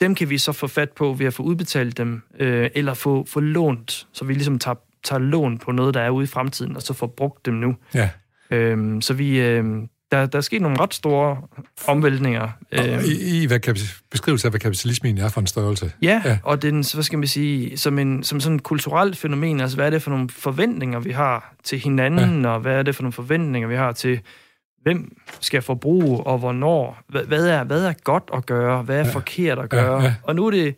[0.01, 3.25] dem kan vi så få fat på ved at få udbetalt dem, øh, eller få,
[3.29, 6.77] få lånt, så vi ligesom tager, tager lån på noget, der er ude i fremtiden,
[6.77, 7.77] og så får brugt dem nu.
[7.95, 8.11] Ja.
[8.51, 9.65] Øhm, så vi, øh,
[10.13, 11.37] der, der er sket nogle ret store
[11.87, 12.49] omvæltninger.
[12.73, 13.61] Øh, I, i hvad
[14.11, 15.93] beskrivelse af, hvad kapitalismen er for en størrelse.
[16.03, 16.39] Ja, ja.
[16.43, 19.87] og den, hvad skal man sige, som, en, som sådan et kulturelt fænomen, altså hvad
[19.87, 22.51] er det for nogle forventninger, vi har til hinanden, ja.
[22.51, 24.21] og hvad er det for nogle forventninger, vi har til,
[24.83, 29.07] hvem skal forbruge, og hvornår, hvad, hvad, er, hvad er godt at gøre, hvad er
[29.07, 29.13] ja.
[29.13, 30.15] forkert at gøre, ja, ja.
[30.23, 30.75] og nu er det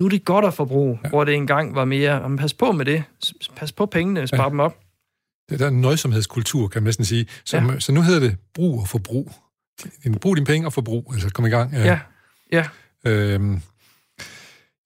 [0.00, 1.08] nu er det godt at forbruge, ja.
[1.08, 3.04] hvor det engang var mere, pas på med det,
[3.56, 4.48] pas på pengene, spar ja.
[4.48, 4.76] dem op.
[5.50, 7.26] Det der nøjsomhedskultur, kan man næsten sige.
[7.44, 7.78] Så, ja.
[7.78, 9.32] så nu hedder det brug og forbrug.
[10.20, 11.72] Brug dine penge og forbrug, altså kom i gang.
[11.72, 11.98] Ja,
[12.52, 12.64] ja.
[13.04, 13.62] Øhm,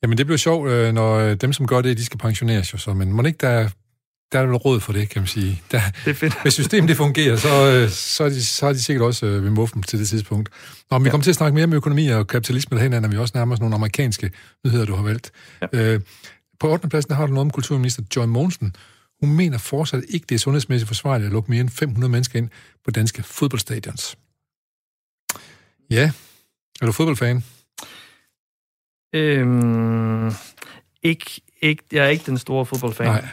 [0.03, 2.95] jamen det bliver sjovt, øh, når dem, som gør det, de skal pensioneres jo så,
[2.95, 3.69] men må ikke der,
[4.33, 5.63] der er vel råd for det, kan man sige.
[5.71, 6.43] Der, det er fedt.
[6.43, 9.45] Hvis systemet det fungerer, så, øh, så, er de, så er de sikkert også øh,
[9.45, 10.49] ved muffen til det tidspunkt.
[10.91, 11.11] Nå, vi ja.
[11.11, 13.61] kommer til at snakke mere om økonomi og kapitalisme derhen, når vi også nærmer os
[13.61, 14.31] nogle amerikanske
[14.65, 15.33] nyheder, du har valgt.
[15.63, 15.67] Ja.
[15.73, 16.01] Øh,
[16.61, 16.89] på 8.
[16.89, 18.75] pladsen har du noget om kulturminister Joy Mogensen,
[19.21, 22.49] hun mener fortsat ikke, det er sundhedsmæssigt forsvarligt at lukke mere end 500 mennesker ind
[22.85, 24.19] på danske fodboldstadions.
[25.91, 26.13] Ja,
[26.81, 27.45] er du fodboldfan?
[29.15, 30.33] Øhm,
[31.03, 33.07] ikke, ikke, jeg er ikke den store fodboldfan.
[33.07, 33.29] Nej.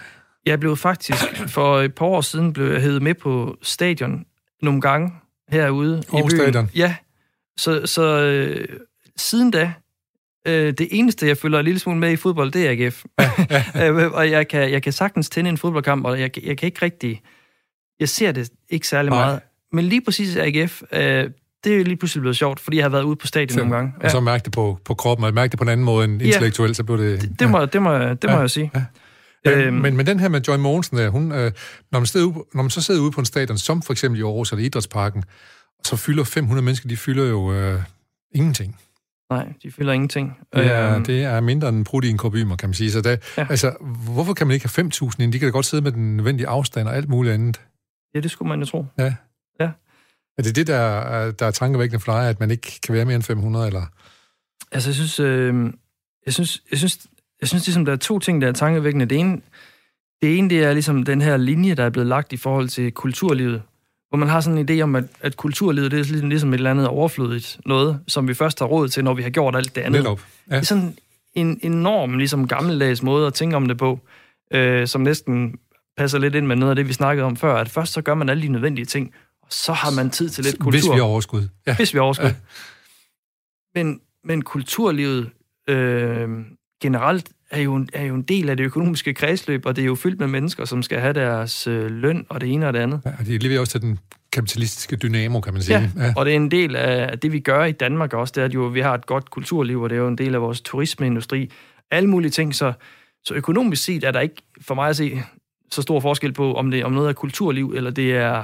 [0.46, 4.26] Jeg blev faktisk, for et par år siden, blev jeg hævet med på stadion
[4.62, 5.14] nogle gange
[5.50, 6.44] herude Aarhus i byen.
[6.44, 6.70] Stadion.
[6.76, 6.96] Ja,
[7.58, 8.80] så, så øh,
[9.18, 9.74] siden da,
[10.48, 13.04] Øh, det eneste, jeg følger en lille smule med i fodbold, det er AGF.
[13.20, 13.32] Ja,
[13.76, 13.92] ja.
[13.92, 16.82] Øh, og jeg kan, jeg kan sagtens tænde en fodboldkamp, og jeg, jeg kan ikke
[16.82, 17.22] rigtig...
[18.00, 19.26] Jeg ser det ikke særlig Nej.
[19.26, 19.40] meget.
[19.72, 21.30] Men lige præcis AGF, øh,
[21.64, 23.76] det er lige pludselig blevet sjovt, fordi jeg har været ude på stadion så, nogle
[23.76, 23.94] gange.
[24.00, 24.06] Ja.
[24.06, 26.22] Og så mærke det på, på kroppen, og mærke det på en anden måde end
[26.22, 27.22] intellektuelt, så blev det...
[27.22, 27.48] Det, det, ja.
[27.48, 28.36] må, det, må, det ja.
[28.36, 28.72] må jeg sige.
[28.76, 28.86] Ja.
[29.52, 31.52] Øhm, men, men den her med Joy Mogensen, hun, øh,
[31.92, 34.24] når, man ude, når man så sidder ude på en stadion, som for eksempel i
[34.24, 35.24] Aarhus eller Idrætsparken,
[35.84, 37.82] så fylder 500 mennesker, de fylder jo øh,
[38.36, 38.78] ingenting.
[39.30, 40.38] Nej, de fylder ingenting.
[40.56, 41.06] Ja, øhm.
[41.06, 42.92] det er mindre end brudt i en korbymer, kan man sige.
[42.92, 43.48] Så det, ja.
[43.50, 43.76] altså,
[44.14, 45.34] hvorfor kan man ikke have 5.000 ind?
[45.34, 47.62] De kan da godt sidde med den nødvendige afstand og alt muligt andet.
[48.16, 48.86] Ja, det skulle man jo tro.
[48.98, 49.14] Ja.
[49.60, 49.72] ja.
[50.38, 53.06] Er det det, der, er, der er tankevækkende for dig, at man ikke kan være
[53.06, 53.86] mere end 500, eller?
[54.72, 55.74] Altså, jeg synes, øh,
[56.26, 57.08] jeg synes, jeg synes,
[57.42, 59.06] jeg synes ligesom, der er to ting, der er tankevækkende.
[59.06, 59.42] Det ene,
[60.22, 62.92] det ene, det er ligesom den her linje, der er blevet lagt i forhold til
[62.92, 63.62] kulturlivet
[64.10, 66.72] hvor man har sådan en idé om, at, at kulturlivet det er ligesom, et eller
[66.72, 69.82] andet overflødigt noget, som vi først har råd til, når vi har gjort alt det
[69.82, 70.02] andet.
[70.02, 70.22] Netop.
[70.50, 70.56] Ja.
[70.56, 70.98] Det er sådan
[71.34, 74.00] en enorm ligesom gammeldags måde at tænke om det på,
[74.54, 75.60] øh, som næsten
[75.98, 78.14] passer lidt ind med noget af det, vi snakkede om før, at først så gør
[78.14, 80.72] man alle de nødvendige ting, og så har man tid til lidt kultur.
[80.72, 81.48] Hvis vi har overskud.
[81.68, 81.76] Ja.
[81.76, 82.26] Hvis vi har overskud.
[82.26, 82.36] Ja.
[83.76, 85.30] Men, men kulturlivet
[85.70, 86.30] øh,
[86.82, 89.96] generelt er jo, er jo en del af det økonomiske kredsløb, og det er jo
[89.96, 93.02] fyldt med mennesker, som skal have deres øh, løn og det ene og det andet.
[93.06, 94.00] Ja, det lever også til den
[94.32, 95.78] kapitalistiske dynamo, kan man sige.
[95.78, 98.42] Ja, ja, og det er en del af det, vi gør i Danmark også, det
[98.42, 100.42] er, at jo, vi har et godt kulturliv, og det er jo en del af
[100.42, 101.52] vores turismeindustri.
[101.92, 102.74] Alle mulige ting, så,
[103.24, 105.22] så økonomisk set er der ikke for mig at se
[105.72, 108.44] så stor forskel på, om det om noget er kulturliv, eller det er,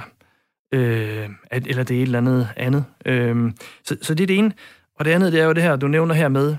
[0.74, 2.84] øh, eller det er et eller andet andet.
[3.06, 3.52] Øh,
[3.84, 4.52] så, så det er det ene.
[4.98, 6.56] Og det andet, det er jo det her, du nævner her med,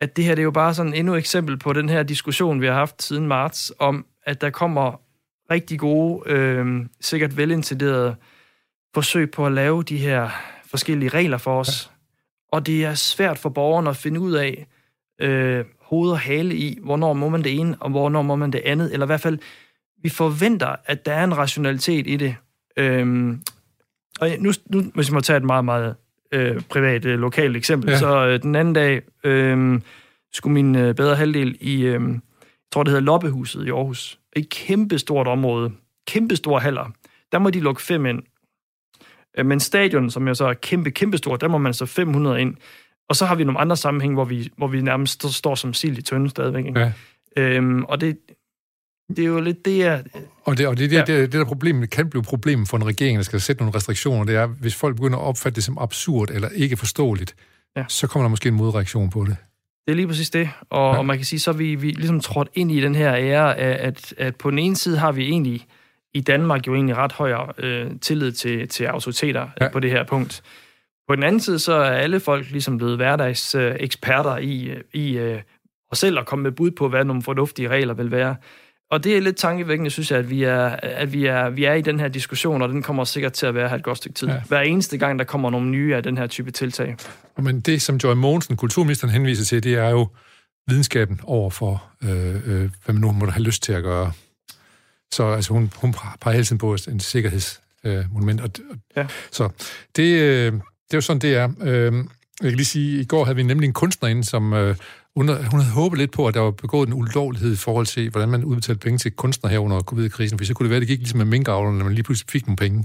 [0.00, 2.60] at det her det er jo bare sådan endnu et eksempel på den her diskussion,
[2.60, 5.00] vi har haft siden marts, om at der kommer
[5.50, 8.16] rigtig gode, øh, sikkert velintenderede
[8.94, 10.30] forsøg på at lave de her
[10.66, 11.86] forskellige regler for os.
[11.86, 11.96] Ja.
[12.56, 14.66] Og det er svært for borgerne at finde ud af
[15.20, 18.62] øh, hoved og hale i, hvornår må man det ene, og hvornår må man det
[18.64, 18.92] andet.
[18.92, 19.38] Eller i hvert fald,
[20.02, 22.36] vi forventer, at der er en rationalitet i det.
[22.76, 23.42] Øhm,
[24.20, 25.96] og nu, nu, hvis jeg må tage et meget, meget
[26.32, 27.98] øh, privat, øh, lokalt eksempel, ja.
[27.98, 29.80] så øh, den anden dag øh,
[30.32, 32.20] skulle min øh, bedre halvdel i, øh, jeg
[32.72, 35.72] tror det hedder Loppehuset i Aarhus, et kæmpe stort område,
[36.06, 36.90] kæmpe store haller,
[37.32, 38.22] der må de lukke fem ind.
[39.38, 42.40] Øh, men stadion, som jo så er kæmpe, kæmpe stort, der må man så 500
[42.40, 42.56] ind.
[43.08, 45.98] Og så har vi nogle andre sammenhæng, hvor vi, hvor vi nærmest står som sild
[45.98, 46.66] i tønden stadigvæk.
[46.66, 46.80] Ikke?
[46.80, 46.92] Ja.
[47.36, 48.18] Øhm, og det,
[49.08, 50.04] det er jo lidt det, jeg...
[50.44, 51.00] Og det, og det, det, ja.
[51.00, 54.24] det, det der problem, kan blive problem for en regering, der skal sætte nogle restriktioner,
[54.24, 57.34] det er, hvis folk begynder at opfatte det som absurd eller ikke forståeligt,
[57.76, 57.84] ja.
[57.88, 59.36] så kommer der måske en modreaktion på det.
[59.86, 60.98] Det er lige præcis det, og, ja.
[60.98, 63.56] og man kan sige, så er vi, vi ligesom trådt ind i den her ære,
[63.56, 65.66] at, at på den ene side har vi egentlig
[66.14, 69.68] i Danmark jo egentlig ret højere øh, tillid til, til autoriteter ja.
[69.68, 70.42] på det her punkt.
[71.08, 75.40] På den anden side, så er alle folk ligesom blevet hverdagseksperter øh, i, i øh,
[75.90, 78.36] og selv at komme med bud på, hvad nogle fornuftige regler vil være.
[78.90, 81.74] Og det er lidt tankevækkende, synes jeg, at vi er, at vi er, vi er
[81.74, 84.14] i den her diskussion, og den kommer sikkert til at være her et godt stykke
[84.14, 84.28] tid.
[84.28, 84.40] Ja.
[84.48, 86.96] Hver eneste gang, der kommer nogle nye af den her type tiltag.
[87.38, 90.08] Men det, som Joy Mogensen, kulturministeren, henviser til, det er jo
[90.68, 94.12] videnskaben over for, øh, øh, hvad man nu måtte have lyst til at gøre.
[95.12, 98.40] Så altså, hun, hun peger hele tiden på en sikkerhedsmonument.
[98.40, 98.50] Øh, og,
[98.96, 99.06] ja.
[99.32, 99.48] Så
[99.96, 101.48] det, øh, det er jo sådan, det er.
[101.62, 101.94] Øh,
[102.42, 104.76] jeg kan lige sige, i går havde vi nemlig en kunstnerinde, som øh,
[105.16, 108.10] hun, hun havde håbet lidt på, at der var begået en ulovlighed i forhold til,
[108.10, 110.80] hvordan man udbetalte penge til kunstnere her under covid-krisen, for så kunne det være, at
[110.80, 112.84] det gik ligesom med minkavlerne, når man lige pludselig fik nogle penge.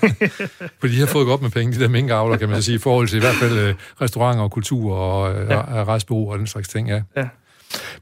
[0.80, 2.78] for de har fået godt med penge, de der minkavler, kan man så sige, i
[2.78, 5.84] forhold til i hvert fald øh, restauranter og kultur og øh, ja.
[5.84, 7.02] rejsbureau og den slags ting, ja.
[7.16, 7.28] ja.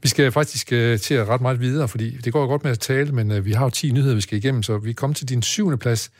[0.01, 2.79] Vi skal faktisk uh, til at ret meget videre, fordi det går godt med at
[2.79, 5.29] tale, men uh, vi har jo 10 nyheder, vi skal igennem, så vi kommer til
[5.29, 6.11] din syvende plads.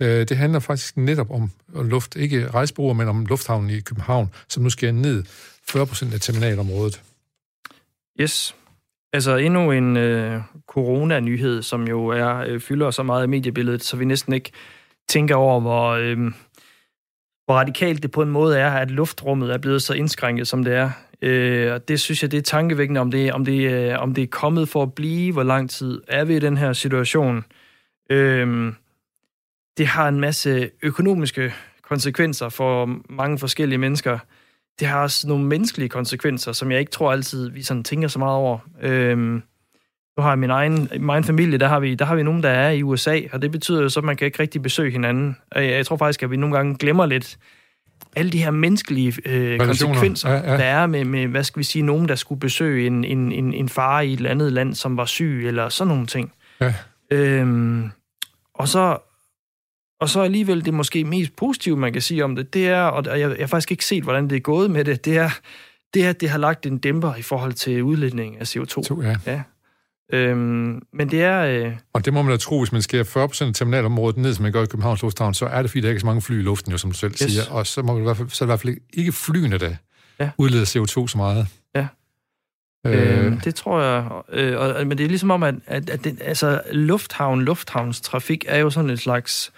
[0.00, 4.62] Uh, det handler faktisk netop om luft, ikke rejsbureauer, men om lufthavnen i København, som
[4.62, 5.24] nu skal ned
[5.68, 7.02] 40 procent af terminalområdet.
[8.20, 8.56] Yes.
[9.12, 13.96] Altså endnu en øh, corona-nyhed, som jo er øh, fylder så meget i mediebilledet, så
[13.96, 14.50] vi næsten ikke
[15.08, 16.18] tænker over, hvor, øh,
[17.44, 20.74] hvor radikalt det på en måde er, at luftrummet er blevet så indskrænket, som det
[20.74, 20.90] er.
[21.22, 24.22] Øh, og det synes jeg, det er tankevækkende, om det, om, det, øh, om det
[24.22, 27.44] er kommet for at blive, hvor lang tid er vi i den her situation.
[28.10, 28.72] Øh,
[29.78, 34.18] det har en masse økonomiske konsekvenser for mange forskellige mennesker.
[34.80, 38.18] Det har også nogle menneskelige konsekvenser, som jeg ikke tror altid, vi sådan tænker så
[38.18, 38.58] meget over.
[38.82, 39.18] Øh,
[40.16, 42.42] nu har jeg min egen, min egen familie, der har, vi, der har vi nogen,
[42.42, 44.90] der er i USA, og det betyder jo så, at man kan ikke rigtig besøge
[44.90, 45.36] hinanden.
[45.54, 47.38] Jeg, jeg tror faktisk, at vi nogle gange glemmer lidt,
[48.16, 50.56] alle de her menneskelige øh, konsekvenser, ja, ja.
[50.56, 53.54] der er med, med, hvad skal vi sige, nogen, der skulle besøge en, en, en,
[53.54, 56.32] en far i et andet land, som var syg, eller sådan nogle ting.
[56.60, 56.74] Ja.
[57.10, 57.90] Øhm,
[58.54, 58.98] og så
[60.04, 63.06] og så alligevel det måske mest positive, man kan sige om det, det er, og
[63.06, 65.30] jeg, jeg har faktisk ikke set, hvordan det er gået med det, det er,
[65.94, 68.64] det er, at det har lagt en dæmper i forhold til udledning af CO2.
[68.82, 69.16] To, ja.
[69.26, 69.42] ja.
[70.12, 71.40] Øhm, men det er...
[71.40, 71.72] Øh...
[71.92, 73.04] Og det må man da tro, hvis man skærer
[73.44, 75.86] 40% af terminalområdet ned, som man gør i Københavns Lufthavn, så er det fordi, der
[75.86, 77.18] er ikke så mange fly i luften, jo, som du selv yes.
[77.18, 77.42] siger.
[77.50, 79.58] Og så, må man i hvert fald, så er det i hvert fald ikke flyene,
[79.58, 79.74] der
[80.20, 80.30] ja.
[80.38, 81.46] udleder CO2 så meget.
[81.74, 81.86] Ja.
[82.86, 83.26] Øh...
[83.26, 84.22] Øh, det tror jeg.
[84.32, 88.58] Øh, og, men det er ligesom om, at, at, at det, altså, lufthavn, lufthavnstrafik er
[88.58, 89.52] jo sådan et slags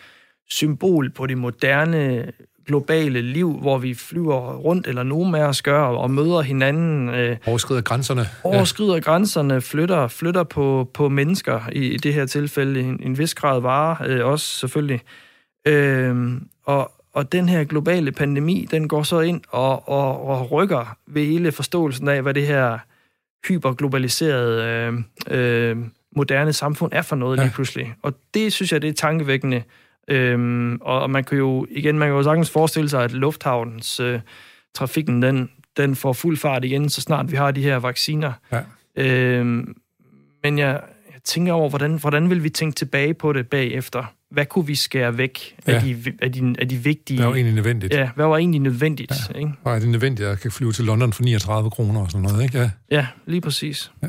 [0.48, 2.32] symbol på det moderne
[2.66, 7.08] globale liv, hvor vi flyver rundt, eller nogen af os gør, og møder hinanden.
[7.08, 8.26] Øh, overskrider grænserne.
[8.44, 9.00] Overskrider ja.
[9.00, 13.60] grænserne, flytter, flytter på, på mennesker, i, i det her tilfælde en, en vis grad
[13.60, 15.00] varer, øh, også selvfølgelig.
[15.66, 20.96] Øh, og, og den her globale pandemi, den går så ind og, og, og rykker
[21.06, 22.78] ved hele forståelsen af, hvad det her
[23.48, 25.76] hyperglobaliserede øh, øh,
[26.16, 27.42] moderne samfund er for noget ja.
[27.42, 27.94] lige pludselig.
[28.02, 29.62] Og det synes jeg, det er tankevækkende,
[30.08, 34.00] Øhm, og, og man kan jo, igen, man kan jo sagtens forestille sig, at lufthavnens
[34.00, 34.20] øh,
[34.74, 38.32] trafikken, den, den får fuld fart igen, så snart vi har de her vacciner.
[38.52, 38.60] Ja.
[38.96, 39.74] Øhm,
[40.42, 40.80] men jeg,
[41.12, 44.04] jeg tænker over, hvordan, hvordan vil vi tænke tilbage på det bagefter?
[44.30, 45.72] Hvad kunne vi skære væk ja.
[45.72, 47.16] af, de, af, de, af de vigtige...
[47.16, 47.94] Hvad var egentlig nødvendigt?
[47.94, 49.12] Ja, hvad var egentlig nødvendigt?
[49.34, 49.38] Ja.
[49.38, 49.52] Ikke?
[49.64, 52.58] Var det nødvendigt, at kan flyve til London for 39 kroner og sådan noget, ikke?
[52.58, 53.92] Ja, ja lige præcis.
[54.02, 54.08] Ja.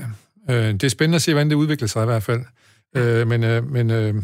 [0.49, 2.41] Øh, det er spændende at se, hvordan det udvikler sig i hvert fald.
[2.95, 4.15] Øh, men øh, men øh,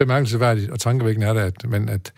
[0.00, 2.12] bemærkelsesværdigt og tankevækkende er det, at, men at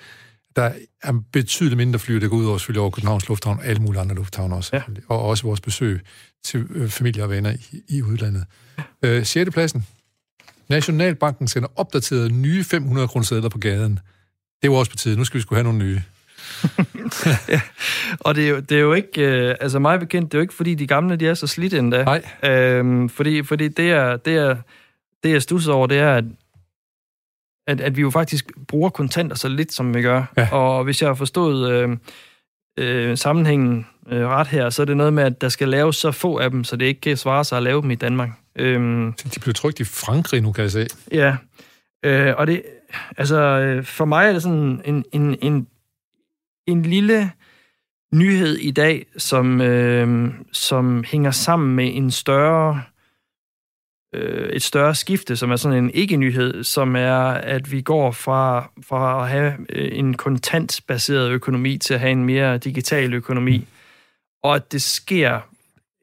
[0.57, 0.71] der
[1.03, 4.01] er betydeligt mindre fly, der går ud over selvfølgelig over Københavns Lufthavn og alle mulige
[4.01, 4.77] andre lufthavne også.
[4.77, 4.83] Ja.
[5.09, 6.01] Og også vores besøg
[6.45, 8.45] til øh, familie og venner i, i udlandet.
[9.03, 9.51] Øh, 6.
[9.51, 9.87] pladsen.
[10.69, 13.99] Nationalbanken sender opdateret nye 500 kroner på gaden.
[14.63, 15.17] Det var også på tide.
[15.17, 16.03] Nu skal vi skulle have nogle nye.
[17.49, 17.61] ja.
[18.21, 20.43] Og det er, jo, det er jo ikke, øh, altså mig bekendt, det er jo
[20.43, 22.05] ikke, fordi de gamle, de er så slidt endda.
[22.05, 22.23] Nej.
[22.45, 24.57] Øhm, fordi, fordi det er, det er,
[25.23, 26.25] det jeg stusser over, det er, at
[27.67, 30.25] at, at vi jo faktisk bruger kontanter så lidt, som vi gør.
[30.37, 30.49] Ja.
[30.53, 31.97] Og hvis jeg har forstået øh,
[32.79, 36.13] øh, sammenhængen øh, ret her, så er det noget med, at der skal laves så
[36.13, 38.31] få af dem, så det ikke kan svare sig at lave dem i Danmark.
[38.59, 40.87] Øhm, De blev trykt i Frankrig nu, kan jeg se.
[41.13, 41.37] Ja,
[42.05, 42.63] øh, og det,
[43.17, 45.67] altså, øh, for mig er det sådan en, en, en,
[46.67, 47.31] en lille
[48.15, 52.83] nyhed i dag, som, øh, som hænger sammen med en større,
[54.13, 58.71] øh, et større skifte, som er sådan en ikke-nyhed, som er, at vi går fra,
[58.89, 63.67] fra at have øh, en kontantbaseret økonomi til at have en mere digital økonomi,
[64.43, 65.41] og at det sker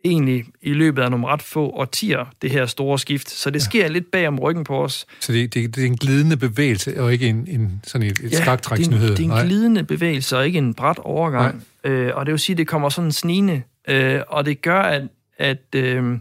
[0.05, 3.29] egentlig i løbet af nogle ret få årtier, det her store skift.
[3.29, 5.05] Så det sker lidt bag om ryggen på os.
[5.19, 8.31] Så det, det, det er en glidende bevægelse, og ikke en, en sådan et, et
[8.31, 9.09] Ja, skaktræksnyhed.
[9.09, 11.63] Det er, en, det er en glidende bevægelse, og ikke en bræt overgang.
[11.83, 13.61] Øh, og det vil sige, at det kommer sådan snigende.
[13.89, 15.03] Øh, og det gør, at,
[15.37, 16.17] at øh,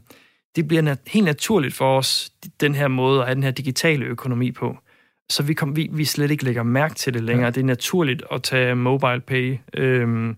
[0.59, 4.05] det bliver nat- helt naturligt for os, den her måde at have den her digitale
[4.05, 4.79] økonomi på.
[5.31, 7.45] Så vi, kom, vi, vi slet ikke lægger mærke til det længere.
[7.45, 7.51] Ja.
[7.51, 10.35] Det er naturligt at tage mobile pay, øh,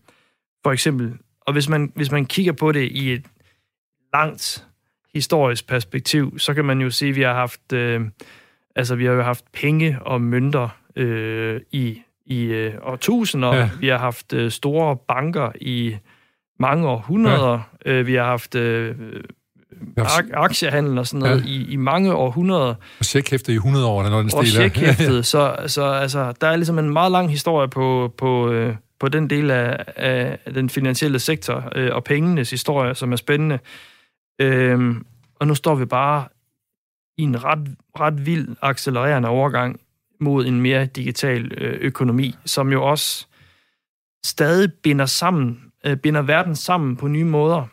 [0.63, 1.15] for eksempel.
[1.41, 3.25] Og hvis man, hvis man kigger på det i et
[4.15, 4.67] langt
[5.15, 8.01] historisk perspektiv, så kan man jo sige, at vi har haft, øh,
[8.77, 13.55] altså, vi har jo haft penge og mønter øh, i, i øh, årtusinder.
[13.55, 13.71] Ja.
[13.81, 15.97] Vi har haft øh, store banker i
[16.59, 17.61] mange århundreder.
[17.87, 17.93] Ja.
[17.93, 18.97] Øh, vi har haft øh,
[20.01, 21.51] ak- aktiehandel og sådan noget Ja.
[21.51, 22.75] i, i mange århundreder.
[22.99, 24.61] Og checkhæfter i 100 år, eller når den Og stil er.
[24.61, 25.27] checkhæftet.
[25.33, 29.31] så, så altså, der er ligesom en meget lang historie på, på, øh, på den
[29.31, 33.59] del af, af den finansielle sektor øh, og pengenes historie, som er spændende.
[34.41, 35.05] Øhm,
[35.41, 36.25] og nu står vi bare
[37.19, 37.69] i en ret,
[38.01, 39.81] ret vild accelererende overgang
[40.21, 43.27] mod en mere digital øh, økonomi, som jo også
[44.25, 47.65] stadig binder sammen, øh, binder verden sammen på nye måder.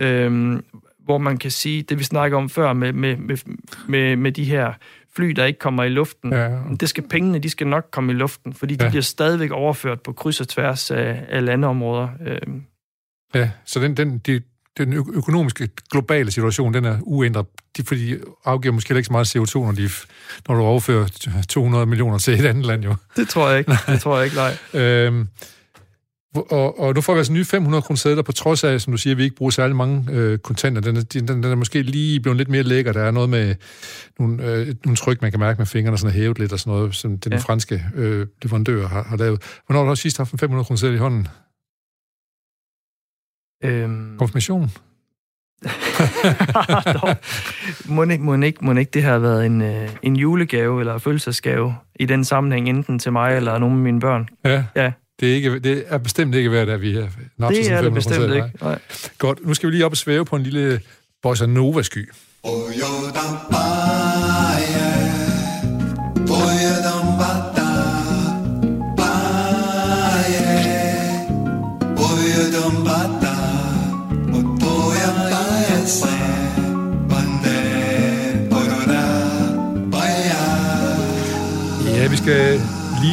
[0.00, 0.64] Øhm,
[1.06, 3.36] hvor man kan sige, det vi snakker om før med, med, med,
[3.88, 4.72] med, med de her
[5.16, 6.48] fly, der ikke kommer i luften, Ja.
[6.80, 8.90] det skal pengene, de skal nok komme i luften, fordi de Ja.
[8.90, 12.08] bliver stadigvæk overført på kryds og tværs af, af landeområder.
[12.26, 12.62] Øhm,
[13.34, 14.40] Ja, så den, den, de,
[14.78, 19.36] den økonomiske globale situation, den er uændret, de, fordi de afgiver måske ikke så meget
[19.36, 19.88] CO2, når, de,
[20.48, 21.06] når du overfører
[21.48, 22.94] 200 millioner til et andet land, jo.
[23.16, 23.72] det tror jeg ikke.
[23.86, 24.56] Det tror jeg ikke, nej.
[24.82, 25.28] Øhm,
[26.36, 28.96] og, og nu får vi altså nye 500 kroner sædler, på trods af, som du
[28.96, 30.80] siger, at vi ikke bruger særlig mange øh, kontanter.
[30.80, 32.92] Den er, den, den er måske lige blevet lidt mere lækker.
[32.92, 33.54] Der er noget med
[34.18, 36.78] nogle, øh, nogle tryk, man kan mærke med fingrene, sådan er hævet lidt og sådan
[36.78, 37.36] noget, som den ja.
[37.36, 37.42] Ja.
[37.42, 39.60] franske øh, leverandør har, har lavet.
[39.66, 41.28] Hvornår har du sidst haft en 500 kroner sædel i hånden?
[43.64, 44.70] Øhm, Konfirmation?
[47.02, 47.16] Dog.
[47.88, 51.74] må, ikke, må, ikke, må ikke det har været en, øh, en julegave eller fødselsdagsgave
[52.00, 54.28] i den sammenhæng, enten til mig eller nogle af mine børn?
[54.44, 54.64] Ja.
[54.76, 54.92] Ja.
[55.20, 57.84] Det er, ikke, det er bestemt ikke værd, at vi er napset Det er 500
[57.84, 58.64] det bestemt kroner ikke.
[58.64, 58.78] Nej.
[59.18, 60.80] Godt, nu skal vi lige op og svæve på en lille
[61.22, 62.12] bossa nova-sky.
[62.44, 62.50] Ja,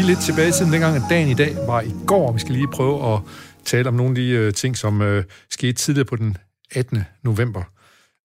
[0.04, 2.32] lige lidt tilbage til dengang, at dagen i dag var i går.
[2.32, 3.20] Vi skal lige prøve at
[3.66, 6.38] tale om nogle af de øh, ting, som øh, skete tidligere på den
[6.72, 7.04] 18.
[7.24, 7.64] november.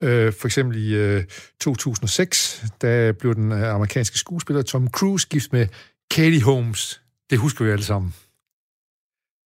[0.02, 1.24] Øh, for eksempel i øh,
[1.60, 5.66] 2006, der blev den øh, amerikanske skuespiller Tom Cruise gift med
[6.10, 7.00] Katie Holmes.
[7.30, 8.14] Det husker vi alle sammen.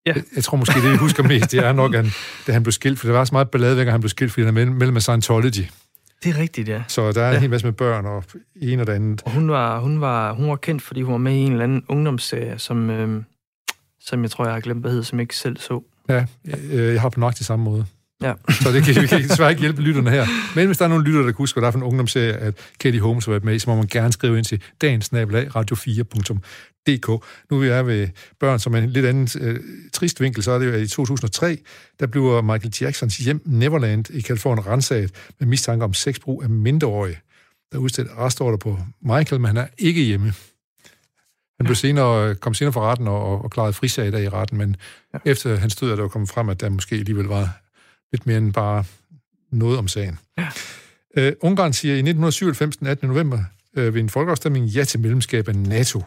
[0.07, 0.12] Ja.
[0.12, 2.05] Jeg, jeg tror måske, det vi husker mest, det er nok, at,
[2.47, 4.49] da han blev skilt, for der var så meget ballade, han blev skilt, fordi han
[4.49, 5.66] er mellem, mellem af Scientology.
[6.25, 6.83] Det er rigtigt, ja.
[6.89, 7.41] Så der er en Ja.
[7.41, 8.25] hel masse med børn og
[8.57, 9.23] en og det andet.
[9.25, 11.65] Og hun var, hun, var, hun var kendt, fordi hun var med i en eller
[11.65, 13.25] anden ungdomsserie, som, øhm,
[14.01, 15.83] som jeg tror, jeg har glemt, hvad hedder, som jeg ikke selv så.
[16.09, 16.25] Ja,
[16.73, 17.87] øh, jeg har på nøjagtig samme måde.
[18.23, 18.33] Ja.
[18.51, 20.27] Så det kan, vi kan desværre ikke hjælpe lytterne her.
[20.57, 22.33] Men hvis der er nogle lyttere, der kan huske, hvad der er for en ungdomsserie,
[22.33, 25.09] at Katie Holmes har været med i, så må man gerne skrive ind til dagens
[25.13, 26.37] radio4.dk.
[26.87, 28.09] Nu er vi er ved
[28.40, 29.61] børn, som er en lidt anden øh,
[29.92, 31.59] trist vinkel, så er det jo, at i 2003,
[32.01, 37.18] der bliver Michael Jacksons hjem Neverland i Kalifornien rensaget med mistanke om sexbrug af mindreårige.
[37.73, 40.35] Der er udstillet arrestordre på Michael, men han er ikke hjemme.
[41.59, 44.59] Han blev senere, kom senere for retten og, og klarede frisag i dag i retten,
[44.59, 44.77] men
[45.14, 45.18] ja.
[45.31, 47.61] efter hans død er der jo kommet frem, at der måske alligevel var
[48.12, 48.85] lidt mere end bare
[49.51, 50.18] noget om sagen.
[50.39, 50.49] Ja.
[51.16, 53.09] Øh, Ungarn siger i 1997, den 18.
[53.09, 53.39] november,
[53.76, 56.03] øh, ved en folkeafstemning ja til medlemskab af NATO.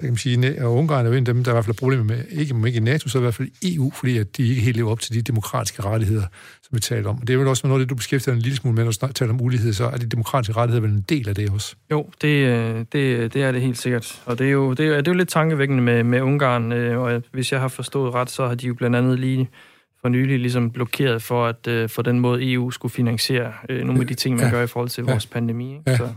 [0.00, 1.76] Kan man sige, at Ungarn er jo en af dem, der er i hvert fald
[1.76, 4.48] problemer med, ikke ikke i NATO, så i hvert fald i EU, fordi at de
[4.48, 6.22] ikke helt lever op til de demokratiske rettigheder,
[6.62, 7.18] som vi taler om.
[7.20, 8.84] Og det er vel også noget af det, du beskæftiger dig en lille smule med,
[8.84, 11.50] når du taler om ulighed, så er de demokratiske rettigheder vel en del af det
[11.50, 11.76] også.
[11.90, 14.22] Jo, det, øh, det, det er det helt sikkert.
[14.26, 16.98] Og det er jo, det er, det er jo lidt tankevækkende med, med Ungarn, øh,
[17.00, 19.48] og hvis jeg har forstået ret, så har de jo blandt andet lige
[20.00, 24.00] for nylig ligesom blokeret for, at øh, for den måde EU skulle finansiere øh, nogle
[24.00, 24.50] af de ting, man Ja.
[24.50, 25.10] gør i forhold til Ja.
[25.10, 25.70] vores pandemi.
[25.72, 25.90] Ikke?
[25.90, 25.96] Ja.
[25.96, 26.08] Så,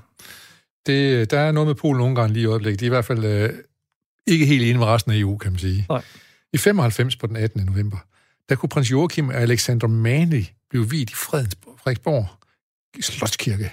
[0.87, 2.79] Det, der er noget med Polen og Ungarn lige i øjeblikket.
[2.79, 3.49] De er i hvert fald øh,
[4.27, 5.85] ikke helt enige med resten af EU, kan man sige.
[5.89, 6.01] Nej.
[6.53, 7.65] I 95 på den 18.
[7.65, 7.97] november,
[8.49, 12.27] der kunne prins Joachim og Alexander Manley blive vidt i Fredensborg
[13.01, 13.71] Slotskirke.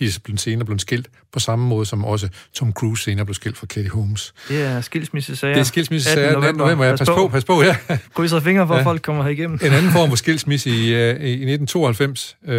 [0.00, 3.56] De er senere blevet skilt på samme måde, som også Tom Cruise senere blev skilt
[3.56, 4.34] fra Katie Holmes.
[4.48, 5.54] Det er skilsmissesager.
[5.54, 6.42] Det er skilsmissesager 18.
[6.42, 6.64] november.
[6.64, 6.84] november.
[6.84, 7.76] Ja, pas, pas på, pas på, ja.
[8.14, 8.80] Krydser fingre for, ja.
[8.80, 9.58] at folk kommer her igennem.
[9.62, 12.52] En anden form for skilsmisse i, uh, i 1992, uh,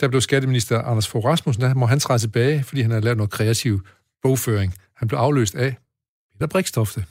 [0.00, 3.16] der blev skatteminister Anders Fogh Rasmussen, der må han træde tilbage, fordi han havde lavet
[3.16, 3.80] noget kreativ
[4.22, 4.74] bogføring.
[4.96, 5.74] Han blev afløst af
[6.38, 7.04] Peter Brikstofte.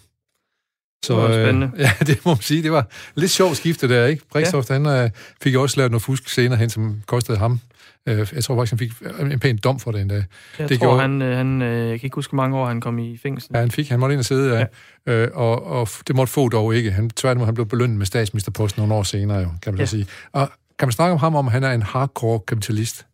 [1.06, 1.72] Så, det var spændende.
[1.76, 2.64] Øh, ja, det må man sige.
[2.64, 4.24] Det var lidt sjovt skifte der, ikke?
[4.32, 4.80] Brikstofte, ja.
[4.80, 5.10] han øh,
[5.42, 7.60] fik også lavet noget fusk senere hen, som kostede ham
[8.08, 8.92] Øh, jeg tror faktisk, han fik
[9.32, 10.24] en pæn dom for det endda.
[10.60, 11.02] Jeg det tror, gjorde...
[11.02, 13.52] han, øh, han, øh, jeg kan ikke huske, hvor mange år han kom i fængsel.
[13.54, 13.90] Ja, han fik.
[13.90, 14.68] Han måtte ind og sidde,
[15.08, 15.14] ja.
[15.14, 16.92] Øh, og, og det måtte få dog ikke.
[16.92, 19.86] Han, tværtimod, han blev belønnet med statsministerposten nogle år senere, jo, kan man ja.
[19.86, 20.08] sige.
[20.32, 20.50] Og
[20.80, 23.06] kan man snakke om ham, om han er en hardcore kapitalist?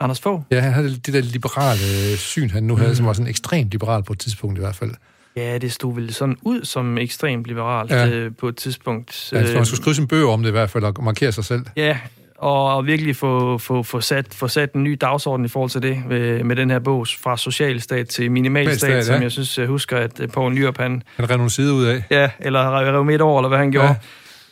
[0.00, 0.42] Anders Fogh?
[0.50, 2.94] Ja, han havde det der liberale syn, han nu havde, mm.
[2.94, 4.90] som var sådan ekstremt liberal på et tidspunkt i hvert fald.
[5.36, 8.08] Ja, det stod vel sådan ud som ekstremt liberalt ja.
[8.08, 9.32] øh, på et tidspunkt.
[9.32, 11.66] Ja, man skulle skrive sin bøger om det i hvert fald, og markere sig selv.
[11.76, 11.98] Ja,
[12.38, 16.02] og virkelig få, få, få, sat, få sat en ny dagsorden i forhold til det
[16.08, 19.02] med, med den her bog fra socialstat til minimalstat, ja.
[19.02, 21.02] som jeg synes, jeg husker, at øh, Poul Nyrup, han...
[21.16, 22.02] Han rev nogle ud af.
[22.10, 23.96] Ja, eller rev midt over, eller hvad han gjorde.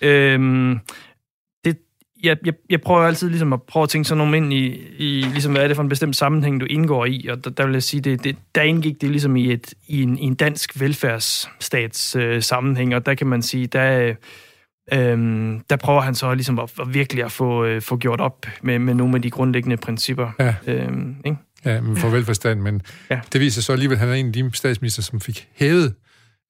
[0.03, 0.09] Ja.
[0.09, 0.79] Øhm,
[1.65, 1.79] det,
[2.23, 4.67] jeg, jeg, jeg prøver altid ligesom at prøve at tænke sådan nogle ind i,
[4.99, 7.67] i ligesom, hvad er det for en bestemt sammenhæng, du indgår i, og der, der
[7.67, 10.35] vil jeg sige, det, det, der indgik det ligesom i, et, i, en, i en
[10.35, 14.15] dansk velfærdsstats øh, sammenhæng, og der kan man sige, der
[14.93, 18.47] Øhm, der prøver han så ligesom at, at virkelig at få, øh, få gjort op
[18.63, 20.31] med, med nogle af de grundlæggende principper.
[20.39, 20.55] Ja.
[20.67, 21.37] Øhm, ikke?
[21.65, 23.21] Ja, men for velforstand, men ja.
[23.33, 25.95] det viser så alligevel, at han er en af de statsminister, som fik hævet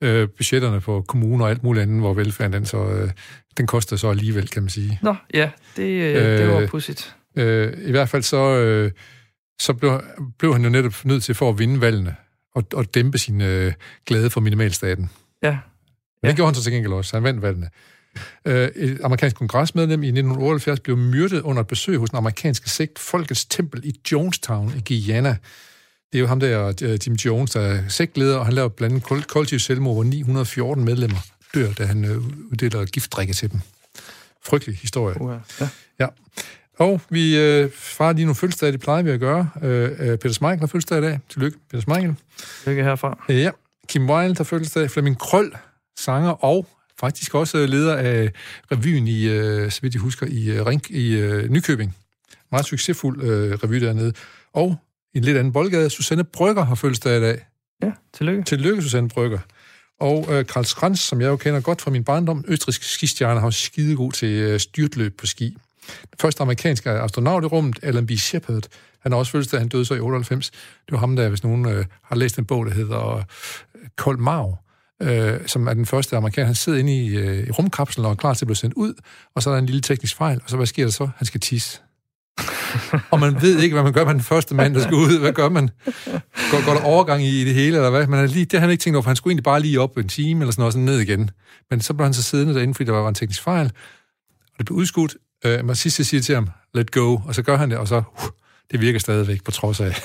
[0.02, 3.10] øh, budgetterne på kommuner og alt muligt andet, hvor velfærden den, så, øh,
[3.56, 4.98] den koster så alligevel, kan man sige.
[5.02, 7.16] Nå, ja, det, øh, det var øh, pudsigt.
[7.36, 8.90] Øh, I hvert fald så, øh,
[9.60, 10.02] så blev,
[10.38, 12.14] blev han jo netop nødt til for at vinde valgene
[12.54, 13.72] og, og dæmpe sin øh,
[14.06, 15.10] glæde for minimalstaten.
[15.42, 15.50] Ja.
[15.50, 15.58] Men
[16.22, 16.34] det ja.
[16.34, 17.16] gjorde han så til gengæld også.
[17.16, 17.68] Han vandt valgene.
[18.44, 22.98] Øh, et amerikansk kongresmedlem i 1978 blev myrdet under et besøg hos den amerikanske sekt
[22.98, 25.36] Folkets Tempel i Jonestown i Guyana.
[26.12, 29.10] Det er jo ham der, øh, Jim Jones, der er sektleder, og han laver blandt
[29.10, 31.18] andet kollektiv selvmord, hvor 914 medlemmer
[31.54, 32.16] dør, da han øh,
[32.52, 33.60] uddeler giftdrikke til dem.
[34.44, 35.20] Frygtelig historie.
[35.20, 35.68] Uh, ja.
[36.00, 36.06] ja.
[36.78, 39.50] Og vi øh, farer lige nogle fødselsdage, det plejer vi at gøre.
[39.62, 41.18] Øh, Peter Smeichel har fødselsdag i dag.
[41.28, 42.14] Tillykke, Peter Smeichel.
[42.62, 43.24] Tillykke herfra.
[43.28, 43.50] Ja.
[43.88, 44.90] Kim Wilde har fødselsdag.
[44.90, 45.52] Flemming Krøll,
[45.98, 46.66] sanger og
[47.04, 48.32] faktisk også leder af
[48.72, 51.96] revyen i, øh, så vidt jeg husker, i, øh, Rink, i øh, Nykøbing.
[52.52, 54.12] Meget succesfuld øh, revy dernede.
[54.52, 54.76] Og
[55.14, 57.46] i en lidt anden boldgade, Susanne Brygger har fødselsdag i dag.
[57.82, 58.42] Ja, tillykke.
[58.42, 59.38] Tillykke, Susanne Brygger.
[60.00, 63.50] Og øh, Karl Skranz, som jeg jo kender godt fra min barndom, østrisk skistjerne, har
[63.50, 65.56] skidegod til øh, styrtløb på ski.
[65.86, 68.10] Den første amerikanske astronaut i rummet, Alan B.
[68.10, 68.62] Shepard,
[68.98, 70.50] han har også fødselsdag, han døde så i 98.
[70.50, 73.24] Det var ham, der, hvis nogen øh, har læst en bog, der hedder øh,
[73.96, 74.58] Kold Marv,
[75.02, 76.46] øh, som er den første amerikaner.
[76.46, 78.94] Han sidder inde i, øh, i rumkapslen og er klar til at blive sendt ud,
[79.34, 81.08] og så er der en lille teknisk fejl, og så hvad sker der så?
[81.16, 81.80] Han skal tisse.
[83.12, 85.18] og man ved ikke, hvad man gør med den første mand, der skal ud.
[85.18, 85.70] Hvad gør man?
[86.50, 88.06] Går, går der overgang i det hele, eller hvad?
[88.06, 89.96] Man lige, det har han ikke tænkt over, for han skulle egentlig bare lige op
[89.96, 91.30] en time, eller sådan noget, sådan ned igen.
[91.70, 93.66] Men så blev han så siddende derinde, fordi der var en teknisk fejl,
[94.36, 95.16] og det blev udskudt.
[95.44, 97.96] Øh, man sidst siger til ham, let go, og så gør han det, og så,
[97.96, 98.28] uh,
[98.70, 100.02] det virker stadigvæk, på trods af,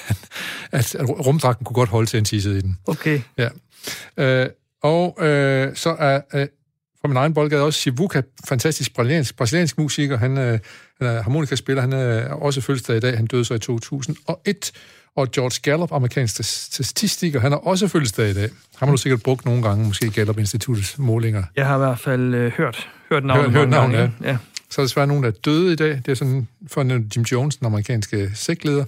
[0.71, 2.77] at, at rumdragten kunne godt holde til en tissede i den.
[2.87, 3.21] Okay.
[3.37, 3.49] Ja.
[4.17, 4.49] Øh,
[4.83, 6.47] og øh, så er øh,
[7.01, 10.17] fra min egen boldgade også Shibuka, fantastisk brasiliansk, brasiliansk musiker.
[10.17, 10.59] Han, øh,
[10.99, 13.17] han er harmonikaspiller, han er også fødselsdag i dag.
[13.17, 14.71] Han døde så i 2001.
[15.15, 18.49] Og George Gallup, amerikansk statistiker, han har også fødselsdag i dag.
[18.75, 21.43] Ham har du sikkert brugt nogle gange, måske Gallup Instituttets målinger.
[21.55, 23.51] Jeg har i hvert fald øh, hørt, hørt navnet.
[23.51, 24.09] Hørt, hørt navnet, ja.
[24.23, 24.37] ja.
[24.69, 25.89] Så er der desværre nogen, der er døde i dag.
[25.89, 26.83] Det er sådan for
[27.15, 28.85] Jim Jones, den amerikanske sektleder.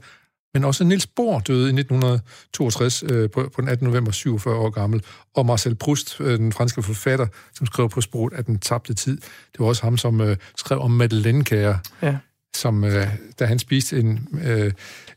[0.54, 3.88] Men også Niels Bohr døde i 1962 øh, på, på den 18.
[3.88, 5.04] november, 47 år gammel.
[5.36, 9.18] Og Marcel Proust, øh, den franske forfatter, som skrev på sproget af den tabte tid.
[9.52, 11.78] Det var også ham, som øh, skrev om madeleinekager.
[12.02, 12.18] Ja.
[12.56, 13.08] Som, øh,
[13.40, 14.72] da han spiste en, øh,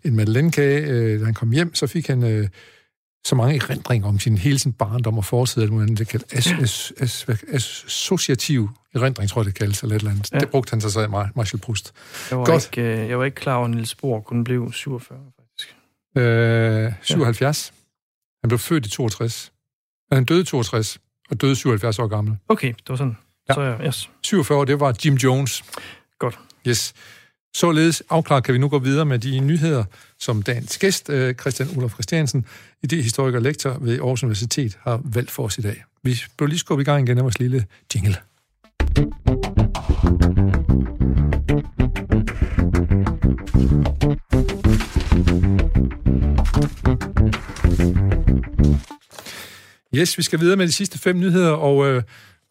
[0.05, 2.25] en madeleinekage, øh, da han kom hjem, så fik han...
[2.25, 2.49] Øh,
[3.25, 6.93] så mange erindringer om sin, hele sin barndom og fortid, eller det kaldt as, as,
[6.99, 10.33] as, associativ erindring, tror jeg det kaldes, eller et eller andet.
[10.33, 10.39] Ja.
[10.39, 11.93] Det brugte han sig så i Marshall Proust.
[12.31, 12.67] Jeg var, Godt.
[12.67, 15.77] Ikke, øh, jeg var ikke klar over, at Niels Bohr kunne blive 47, faktisk.
[16.17, 17.73] Øh, 77.
[17.73, 17.79] Ja.
[18.43, 19.53] Han blev født i 62.
[20.11, 20.99] Men han døde i 62,
[21.31, 22.37] og døde 77 år gammel.
[22.49, 23.17] Okay, det var sådan.
[23.49, 23.55] Ja.
[23.55, 24.11] Så, yes.
[24.23, 25.65] 47 år, det var Jim Jones.
[26.19, 26.39] Godt.
[26.69, 26.95] Yes.
[27.55, 29.85] Således afklaret kan vi nu gå videre med de nyheder,
[30.19, 32.47] som dagens gæst, øh, Christian Ulf Christiansen,
[32.83, 35.85] idehistoriker og lektor ved Aarhus Universitet, har valgt for os i dag.
[36.03, 38.17] Vi bliver lige skubbet i gang igen af vores lille jingle.
[49.95, 52.03] Yes, vi skal videre med de sidste fem nyheder, og øh,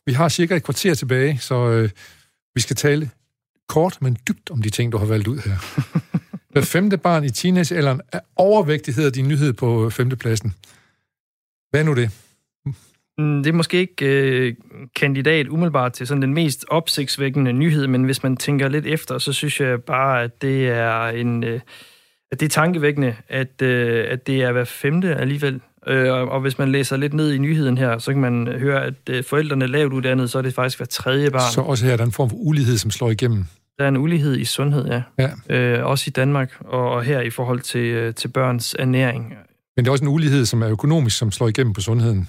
[0.06, 1.90] vi har cirka et kvarter tilbage, så øh,
[2.56, 3.10] vi skal tale
[3.72, 5.56] kort, men dybt om de ting, du har valgt ud her.
[6.52, 10.54] Hver femte barn i teenagealderen er overvægtig, hedder din nyhed på femtepladsen.
[11.70, 12.10] Hvad er nu det?
[13.18, 14.56] Mm, det er måske ikke øh,
[14.96, 19.34] kandidat umiddelbart til sådan den mest opsigtsvækkende nyhed, men hvis man tænker lidt efter, så
[19.34, 21.44] synes jeg bare, at det er en...
[21.44, 21.60] Øh,
[22.32, 25.62] at det er tankevækkende, at, øh, at det er hver femte alligevel.
[25.88, 28.86] Øh, og, og hvis man læser lidt ned i nyheden her, så kan man høre,
[28.86, 31.54] at øh, forældrene lavt uddannet, så er det faktisk hver tredje barn.
[31.54, 33.46] Så også her er der en form for ulighed, som slår igennem.
[33.82, 35.02] Der er en ulighed i sundhed, ja.
[35.18, 35.56] ja.
[35.56, 39.34] Øh, også i Danmark, og, og her i forhold til, øh, til børns ernæring.
[39.76, 42.28] Men det er også en ulighed, som er økonomisk, som slår igennem på sundheden.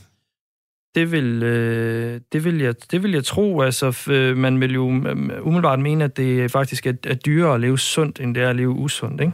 [0.94, 3.60] Det vil, øh, det, vil jeg, det vil jeg tro.
[3.60, 4.82] Altså, øh, man vil jo
[5.42, 8.56] umiddelbart mene, at det faktisk er, er dyrere at leve sundt, end det er at
[8.56, 9.32] leve usundt, ikke?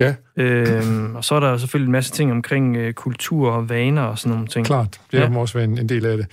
[0.00, 0.14] Ja.
[0.36, 4.18] Øhm, og så er der selvfølgelig en masse ting omkring øh, kultur og vaner og
[4.18, 4.66] sådan nogle ting.
[4.66, 5.28] Klart, det ja.
[5.28, 6.26] må også være en, en del af det.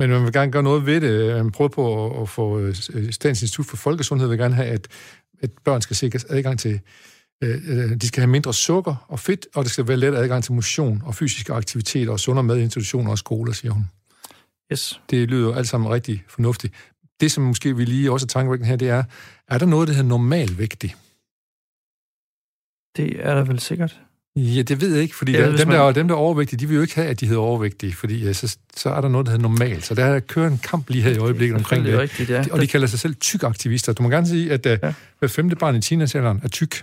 [0.00, 1.36] Men man vil gerne gøre noget ved det.
[1.44, 2.74] Man prøver på at, at få øh,
[3.10, 4.88] Statens Institut for Folkesundhed vil gerne have, at,
[5.40, 6.80] at børn skal sikres adgang til
[7.42, 10.44] øh, øh, de skal have mindre sukker og fedt, og det skal være let adgang
[10.44, 13.84] til motion og fysiske aktiviteter og sundere mad i institutioner og skoler, siger hun.
[14.72, 15.00] Yes.
[15.10, 16.74] Det lyder alt sammen rigtig fornuftigt.
[17.20, 19.04] Det, som måske vi lige også er tankevækkende her, det er,
[19.48, 20.94] er der noget, der hedder normalvægtig?
[22.96, 24.00] Det er der vel sikkert.
[24.36, 25.76] Ja, det ved jeg ikke, fordi ja, der, dem, man...
[25.76, 28.24] der, dem, der er overvægtige, de vil jo ikke have, at de hedder overvægtige, fordi
[28.24, 29.86] ja, så, så er der noget, der hedder normalt.
[29.86, 31.98] Så der kører en kamp lige her i øjeblikket omkring det.
[31.98, 32.44] Rigtigt, ja.
[32.50, 33.92] Og de kalder sig selv tyk-aktivister.
[33.92, 34.92] Du må gerne sige, at uh, ja.
[35.18, 36.82] hver femte barn i teenagealderen er tyk.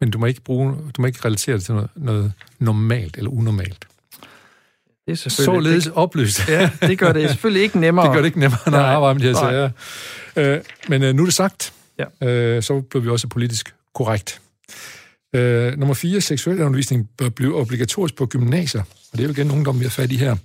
[0.00, 3.30] Men du må ikke, bruge, du må ikke relatere det til noget, noget normalt eller
[3.30, 3.86] unormalt.
[5.06, 6.48] Det er selvfølgelig Således det, oplyst.
[6.48, 8.06] Ja, det gør det selvfølgelig ikke nemmere.
[8.06, 9.70] det gør det ikke nemmere, når jeg arbejder med de her
[10.36, 10.56] sager.
[10.56, 12.56] Uh, men uh, nu er det sagt, ja.
[12.56, 14.40] uh, så bliver vi også politisk korrekt.
[15.34, 16.20] Øh, nummer 4.
[16.20, 18.82] Seksuel undervisning bør blive obligatorisk på gymnasier.
[18.82, 20.36] Og det er jo igen nogen, der vi har fat i her.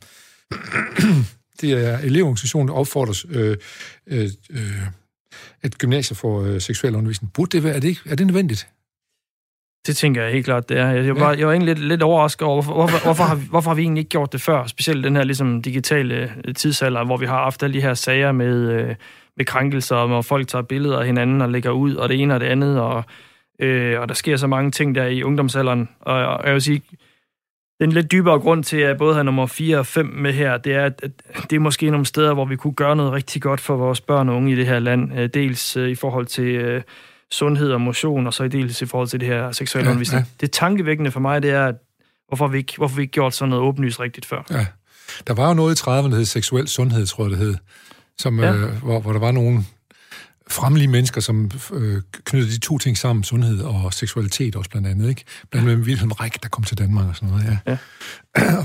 [1.62, 3.58] det er elevorganisationen, der opfordres, øh,
[4.08, 4.82] øh, øh,
[5.64, 7.34] at gymnasier får øh, seksuel undervisning.
[7.34, 7.76] Burde det være?
[7.76, 8.68] Er det, ikke, er det nødvendigt?
[9.88, 10.90] Det tænker jeg helt klart, det er.
[10.90, 13.76] Jeg, var, jeg var egentlig lidt, lidt overrasket over, hvorfor, hvorfor, hvorfor, har, hvorfor har
[13.76, 14.68] vi egentlig ikke gjort det før?
[14.68, 18.32] Specielt den her ligesom, digitale øh, tidsalder, hvor vi har haft alle de her sager
[18.32, 18.96] med, øh,
[19.38, 22.40] med krænkelser, hvor folk tager billeder af hinanden og lægger ud, og det ene og
[22.40, 23.04] det andet, og
[23.60, 25.90] Øh, og der sker så mange ting der i ungdomsalderen.
[26.00, 26.82] Og, og jeg vil sige,
[27.80, 30.58] den lidt dybere grund til, at jeg både har nummer 4 og 5 med her,
[30.58, 31.02] det er, at
[31.50, 34.30] det er måske nogle steder, hvor vi kunne gøre noget rigtig godt for vores børn
[34.30, 35.20] og unge i det her land.
[35.20, 36.82] Øh, dels øh, i forhold til øh,
[37.32, 40.26] sundhed og motion, og så i dels i forhold til det her seksuelle ja, undervisning.
[40.26, 40.32] Ja.
[40.42, 41.76] Det tankevækkende for mig, det er, at
[42.28, 44.44] hvorfor vi ikke, hvorfor vi ikke gjort sådan noget åbenlyst rigtigt før.
[44.50, 44.66] Ja.
[45.28, 47.56] Der var jo noget i 30'erne, der hed seksuel sundhed, tror jeg det hed,
[48.18, 48.54] som, ja.
[48.54, 49.68] øh, hvor, hvor der var nogen
[50.50, 55.10] fremlige mennesker, som øh, knytter de to ting sammen, sundhed og seksualitet også blandt andet,
[55.10, 55.24] ikke?
[55.52, 57.78] Blandt andet Wilhelm Reich, der kom til Danmark og sådan noget, ja.
[58.38, 58.64] ja.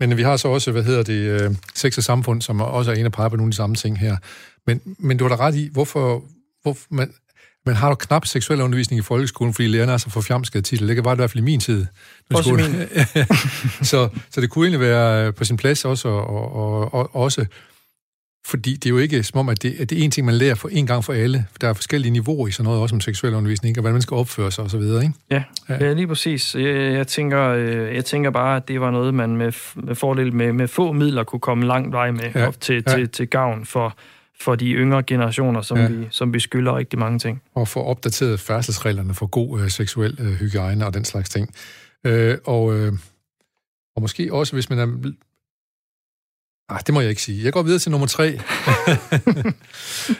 [0.00, 2.94] men vi har så også, hvad hedder det, øh, sex og samfund, som også er
[2.94, 4.16] en af pege på nogle af de samme ting her.
[4.66, 6.24] Men, men du har da ret i, hvorfor,
[6.62, 7.12] hvorfor man,
[7.66, 10.88] man har jo knap seksuel undervisning i folkeskolen, fordi lærerne er så for fjamskede titel.
[10.88, 11.86] Det kan bare i hvert fald i min tid.
[12.30, 12.64] Også min.
[13.90, 17.46] så, så det kunne egentlig være på sin plads også, og, og, og også
[18.46, 20.34] fordi det er jo ikke som om, at det, at det er en ting, man
[20.34, 21.46] lærer for en gang for alle.
[21.50, 24.02] For der er forskellige niveauer i sådan noget, også om seksuel undervisning, og hvordan man
[24.02, 25.12] skal opføre sig osv., ikke?
[25.30, 25.84] Ja, ja.
[25.84, 26.54] ja lige præcis.
[26.54, 30.34] Jeg, jeg, tænker, øh, jeg tænker bare, at det var noget, man med, med fordel
[30.34, 32.46] med, med få midler kunne komme langt vej med ja.
[32.46, 32.94] op til, ja.
[32.94, 33.96] til, til gavn for,
[34.40, 35.88] for de yngre generationer, som, ja.
[35.88, 37.42] vi, som vi skylder rigtig mange ting.
[37.54, 41.54] Og få opdateret færdselsreglerne for god øh, seksuel øh, hygiejne og den slags ting.
[42.04, 42.92] Øh, og, øh,
[43.96, 45.12] og måske også, hvis man er
[46.70, 47.44] Nej, det må jeg ikke sige.
[47.44, 48.26] Jeg går videre til nummer tre.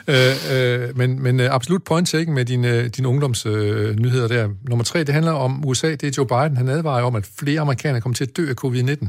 [0.08, 4.48] øh, øh, men, men øh, absolut point taken med dine, dine ungdomsnyheder øh, der.
[4.68, 5.90] Nummer tre, det handler om USA.
[5.90, 6.56] Det er Joe Biden.
[6.56, 9.08] Han advarer om, at flere amerikanere kommer til at dø af covid-19,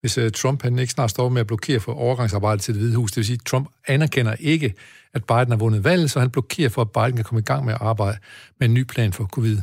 [0.00, 2.96] hvis øh, Trump han ikke snart står med at blokere for overgangsarbejdet til det hvide
[2.96, 3.10] hus.
[3.10, 4.74] Det vil sige, at Trump anerkender ikke,
[5.14, 7.64] at Biden har vundet valget, så han blokerer for, at Biden kan komme i gang
[7.64, 8.18] med at arbejde
[8.60, 9.58] med en ny plan for covid.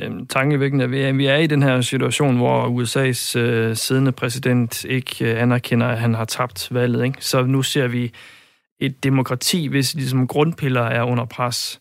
[0.00, 0.90] Øhm, tankevækkende.
[0.90, 5.42] Vi er, vi er i den her situation, hvor USA's øh, siddende præsident ikke øh,
[5.42, 7.04] anerkender, at han har tabt valget.
[7.04, 7.18] Ikke?
[7.20, 8.12] Så nu ser vi
[8.80, 11.80] et demokrati, hvis ligesom grundpiller er under pres.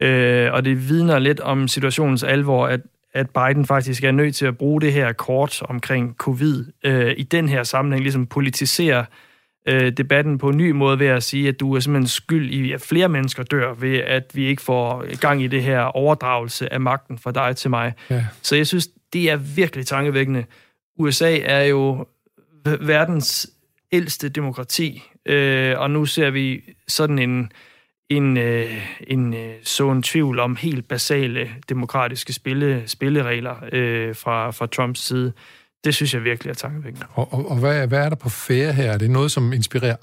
[0.00, 2.80] Øh, og det vidner lidt om situationens alvor, at,
[3.14, 7.22] at Biden faktisk er nødt til at bruge det her kort omkring covid øh, i
[7.22, 9.04] den her sammenhæng, ligesom politisere øh,
[9.68, 12.80] debatten på en ny måde ved at sige, at du er simpelthen skyld i, at
[12.80, 17.18] flere mennesker dør ved, at vi ikke får gang i det her overdragelse af magten
[17.18, 17.92] fra dig til mig.
[18.10, 18.24] Ja.
[18.42, 20.44] Så jeg synes, det er virkelig tankevækkende.
[20.98, 22.06] USA er jo
[22.80, 23.50] verdens
[23.92, 27.52] ældste demokrati, øh, og nu ser vi sådan en,
[28.08, 34.50] en, øh, en øh, så en tvivl om helt basale demokratiske spille, spilleregler øh, fra,
[34.50, 35.32] fra Trumps side
[35.84, 37.06] det synes jeg virkelig er tankevækkende.
[37.14, 38.92] Og, og, og hvad, hvad er der på færre her?
[38.92, 39.96] Er det noget, som inspirerer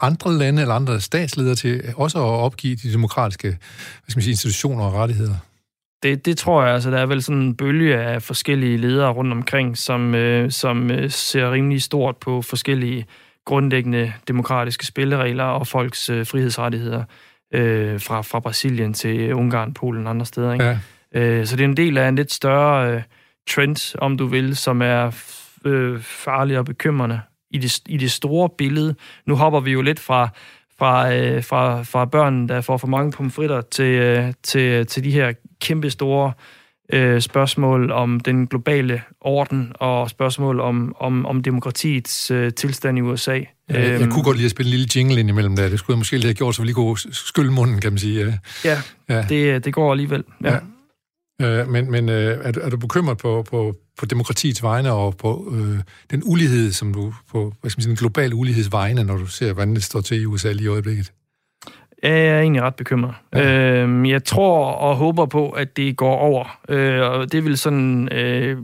[0.00, 3.58] andre lande eller andre statsledere til også at opgive de demokratiske hvad
[4.08, 5.34] skal man sige, institutioner og rettigheder?
[6.02, 6.74] Det, det tror jeg.
[6.74, 10.90] Altså, der er vel sådan en bølge af forskellige ledere rundt omkring, som, øh, som
[10.90, 13.06] øh, ser rimelig stort på forskellige
[13.46, 17.04] grundlæggende demokratiske spilleregler og folks øh, frihedsrettigheder
[17.54, 20.52] øh, fra, fra Brasilien til Ungarn, Polen og andre steder.
[20.52, 20.64] Ikke?
[20.64, 20.78] Ja.
[21.14, 23.02] Øh, så det er en del af en lidt større øh,
[23.48, 25.10] trend, om du vil, som er
[25.64, 27.20] øh, farlig og bekymrende
[27.50, 28.94] i det, i det store billede.
[29.26, 30.28] Nu hopper vi jo lidt fra,
[30.78, 35.10] fra, øh, fra, fra børn, der får for mange pomfritter, til, øh, til, til de
[35.10, 36.32] her kæmpe store
[36.92, 43.00] øh, spørgsmål om den globale orden og spørgsmål om, om, om demokratiets øh, tilstand i
[43.00, 43.32] USA.
[43.32, 45.68] Ja, jeg, jeg øhm, kunne godt lide at spille en lille jingle ind imellem der.
[45.68, 47.98] Det skulle jeg måske lige have gjort, så vi lige kunne skylle munden, kan man
[47.98, 48.40] sige.
[48.64, 49.24] Ja, ja.
[49.28, 50.24] Det, det går alligevel.
[50.44, 50.52] Ja.
[50.52, 50.58] ja.
[51.40, 55.54] Øh, men men øh, er, er du bekymret på, på, på demokratiets vegne og på
[55.54, 55.78] øh,
[56.10, 59.26] den ulighed, som du på hvad skal man sige, den globale uligheds vegne, når du
[59.26, 61.12] ser, hvordan det står til i USA lige i øjeblikket?
[62.02, 63.14] Ja, jeg er egentlig ret bekymret.
[63.34, 63.82] Ja.
[63.82, 66.58] Øhm, jeg tror og håber på, at det går over.
[66.68, 68.12] Øh, og det vil sådan...
[68.12, 68.56] Øh,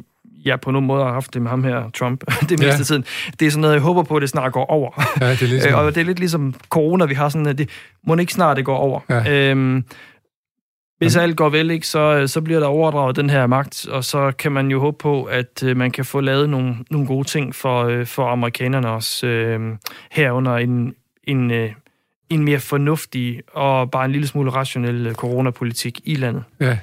[0.45, 2.85] jeg på nogen måde har haft det med ham her, Trump, det meste ja.
[2.85, 3.05] tiden.
[3.41, 4.91] Det er sådan noget, jeg håber på, at det snart går over.
[5.21, 5.75] Ja, det er ligesom...
[5.79, 7.69] og det er lidt ligesom corona, vi har sådan, at det
[8.07, 9.01] må ikke snart det går over.
[9.09, 9.51] Ja.
[9.51, 9.85] Øhm,
[10.99, 14.33] hvis alt går vel, ikke, så, så bliver der overdraget den her magt, og så
[14.39, 17.55] kan man jo håbe på, at øh, man kan få lavet nogle, nogle gode ting
[17.55, 19.77] for, øh, for amerikanerne også, øh,
[20.11, 20.95] herunder en,
[21.25, 21.73] en, øh,
[22.31, 26.45] en mere fornuftig og bare en lille smule rationel øh, coronapolitik i landet.
[26.61, 26.79] Ja,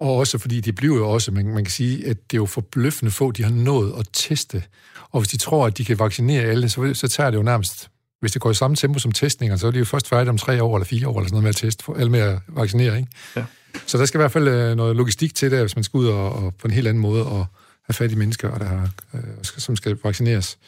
[0.00, 2.46] og også fordi det bliver jo også, man, man kan sige, at det er jo
[2.46, 4.62] forbløffende få, de har nået at teste.
[5.10, 7.90] Og hvis de tror, at de kan vaccinere alle, så, så tager det jo nærmest,
[8.24, 10.38] hvis det går i samme tempo som testninger, så er det jo først færdigt om
[10.38, 12.38] tre år eller fire år eller sådan noget med at teste, for alle med at
[12.48, 13.08] vaccinere, ikke?
[13.36, 13.44] Ja.
[13.86, 16.06] Så der skal i hvert fald øh, noget logistik til det, hvis man skal ud
[16.06, 17.46] og, og på en helt anden måde og
[17.86, 20.58] have fat i mennesker, der har, øh, som skal vaccineres.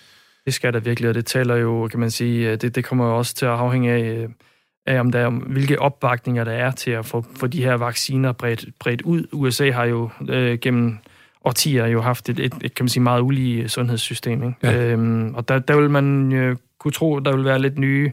[0.45, 3.19] Det skal der virkelig, og det taler jo, kan man sige, det, det kommer jo
[3.19, 4.29] også til at afhænge af,
[4.87, 8.33] af om der er, hvilke opbakninger der er til at få, få de her vacciner
[8.33, 9.25] bredt, bredt ud.
[9.33, 10.99] USA har jo øh, gennem
[11.45, 14.43] årtier jo haft et, et, et, kan man sige, meget ulige sundhedssystem.
[14.43, 14.57] Ikke?
[14.63, 14.85] Ja.
[14.85, 16.57] Øhm, og der, der vil man øh,
[16.87, 18.13] kunne tro, der vil være lidt nye,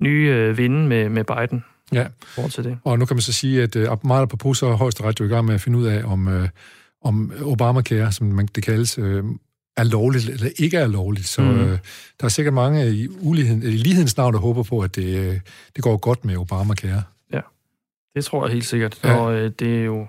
[0.00, 1.64] nye øh, vinde med, med Biden.
[1.92, 2.06] Ja,
[2.50, 2.78] til det.
[2.84, 5.28] og nu kan man så sige, at øh, meget på så er højesteret jo i
[5.28, 6.48] gang med at finde ud af, om, øh,
[7.02, 9.24] om Obamacare, som man, det kaldes, øh,
[9.76, 11.26] er lovligt eller ikke er lovligt.
[11.26, 11.60] Så mm.
[11.60, 11.78] øh,
[12.20, 15.40] der er sikkert mange i, uligheden, i lighedens navn, der håber på, at det, øh,
[15.76, 17.02] det går godt med Obamacare.
[17.32, 17.40] Ja,
[18.14, 19.00] det tror jeg helt sikkert.
[19.04, 19.16] Ja.
[19.16, 20.06] Og øh, det er jo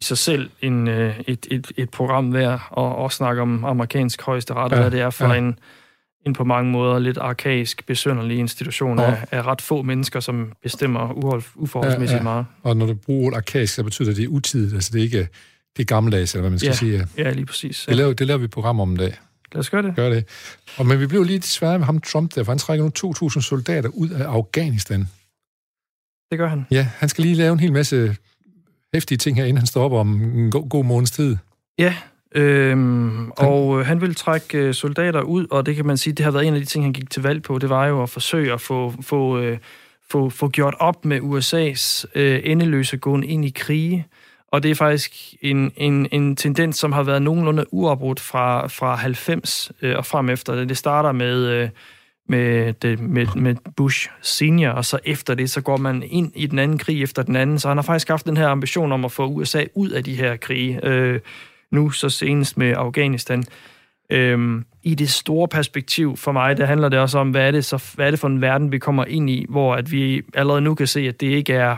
[0.00, 4.22] i sig selv en, øh, et, et, et program værd at, at snakke om amerikansk
[4.22, 4.80] højeste ret, ja.
[4.80, 5.34] hvad det er for ja.
[5.34, 5.58] en,
[6.26, 9.04] en på mange måder lidt arkaisk, besønderlig institution ja.
[9.04, 11.12] af, af ret få mennesker, som bestemmer
[11.56, 12.22] uforholdsmæssigt ja, ja.
[12.22, 12.46] meget.
[12.62, 14.74] Og når du bruger arkaisk, så betyder det, at det er utidigt.
[14.74, 15.28] Altså det er ikke
[15.78, 17.06] det er gammeldags, eller hvad man skal ja, sige.
[17.18, 17.86] Ja, lige præcis.
[17.86, 17.90] Ja.
[17.90, 19.18] Det, laver, det laver vi et program om en dag.
[19.52, 19.96] Lad os gøre det.
[19.96, 20.24] Gør det.
[20.76, 22.90] Og, men vi blev lige desværre med ham Trump der, for han trækker nu
[23.28, 25.00] 2.000 soldater ud af Afghanistan.
[26.30, 26.66] Det gør han.
[26.70, 28.16] Ja, han skal lige lave en hel masse
[28.94, 31.36] hæftige ting her, inden han står op om en god, god måneds tid.
[31.78, 31.94] Ja,
[32.34, 36.24] øhm, og øh, han vil trække øh, soldater ud, og det kan man sige, det
[36.24, 37.58] har været en af de ting, han gik til valg på.
[37.58, 39.58] Det var jo at forsøge at få, få, øh,
[40.10, 44.06] få, få gjort op med USA's øh, endeløse gåen ind i krige.
[44.52, 48.94] Og det er faktisk en, en, en tendens, som har været nogenlunde uafbrudt fra, fra
[48.94, 50.64] 90 øh, og frem efter.
[50.64, 51.68] Det starter med, øh,
[52.28, 56.46] med, det, med, med Bush senior, og så efter det, så går man ind i
[56.46, 57.58] den anden krig efter den anden.
[57.58, 60.14] Så han har faktisk haft den her ambition om at få USA ud af de
[60.14, 60.86] her krige.
[60.86, 61.20] Øh,
[61.70, 63.44] nu så senest med Afghanistan.
[64.12, 67.64] Øhm, I det store perspektiv for mig, der handler det også om, hvad er det,
[67.64, 70.60] så, hvad er det for en verden, vi kommer ind i, hvor at vi allerede
[70.60, 71.76] nu kan se, at det ikke er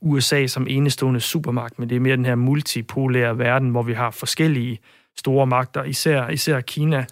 [0.00, 4.10] USA som enestående supermagt, men det er mere den her multipolære verden, hvor vi har
[4.10, 4.78] forskellige
[5.16, 7.04] store magter, især, især Kina.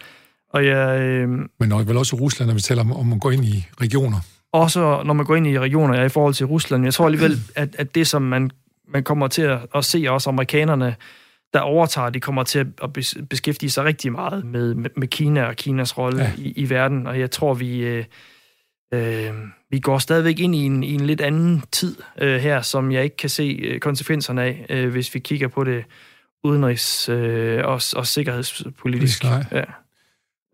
[0.53, 3.31] Og jeg, øh, men nok vel også Rusland, når vi taler om, om at gå
[3.31, 4.19] ind i regioner.
[4.53, 6.85] Også når man går ind i regioner, ja, i forhold til Rusland.
[6.85, 8.51] Jeg tror alligevel, at, at det, som man,
[8.89, 10.97] man kommer til at, at se, også amerikanerne,
[11.57, 12.93] der overtager, de kommer til at
[13.31, 16.33] beskæftige sig rigtig meget med, med, med Kina og Kinas rolle ja.
[16.39, 17.07] i, i verden.
[17.07, 17.79] Og jeg tror, vi...
[17.79, 18.05] Øh,
[18.95, 19.33] Øh,
[19.71, 23.05] vi går stadigvæk ind i en, i en lidt anden tid øh, her, som jeg
[23.05, 25.85] ikke kan se øh, konsekvenserne af, øh, hvis vi kigger på det
[26.47, 29.25] udenrigs- øh, og, og sikkerhedspolitisk.
[29.25, 29.63] Ja.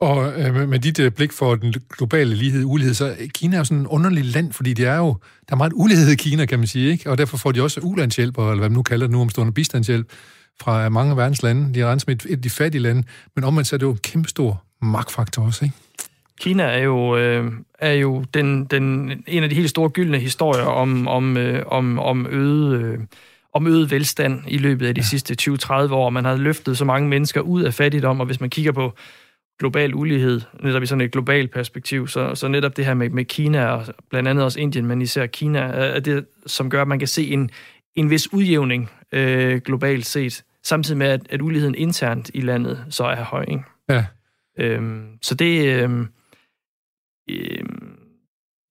[0.00, 3.64] Og øh, med dit øh, blik for den globale lighed ulighed, så Kina er jo
[3.64, 5.16] sådan en underlig land, fordi det er jo,
[5.48, 7.10] der er meget ulighed i Kina, kan man sige, ikke?
[7.10, 10.06] og derfor får de også ulandshjælp, eller hvad man nu kalder det nu omstående bistandshjælp,
[10.60, 11.74] fra mange af verdens lande.
[11.74, 13.02] De er renset med et af de fattige lande,
[13.34, 15.76] men omvendt så er det jo en kæmpestor magtfaktor også, ikke?
[16.40, 20.64] Kina er jo, øh, er jo den, den, en af de helt store gyldne historier
[20.64, 22.98] om, om, øh, om, om øget, øh,
[23.52, 25.06] om øget velstand i løbet af de ja.
[25.06, 26.10] sidste 20-30 år.
[26.10, 28.92] Man har løftet så mange mennesker ud af fattigdom, og hvis man kigger på
[29.58, 33.24] global ulighed, netop i sådan et globalt perspektiv, så, så netop det her med, med
[33.24, 36.98] Kina, og blandt andet også Indien, men især Kina, er det, som gør, at man
[36.98, 37.50] kan se en,
[37.94, 43.04] en vis udjævning øh, globalt set, samtidig med, at, at uligheden internt i landet så
[43.04, 43.44] er høj.
[43.48, 43.64] Ikke?
[43.88, 44.04] Ja.
[44.58, 46.08] Øhm, så det, øhm,
[47.30, 47.98] øhm,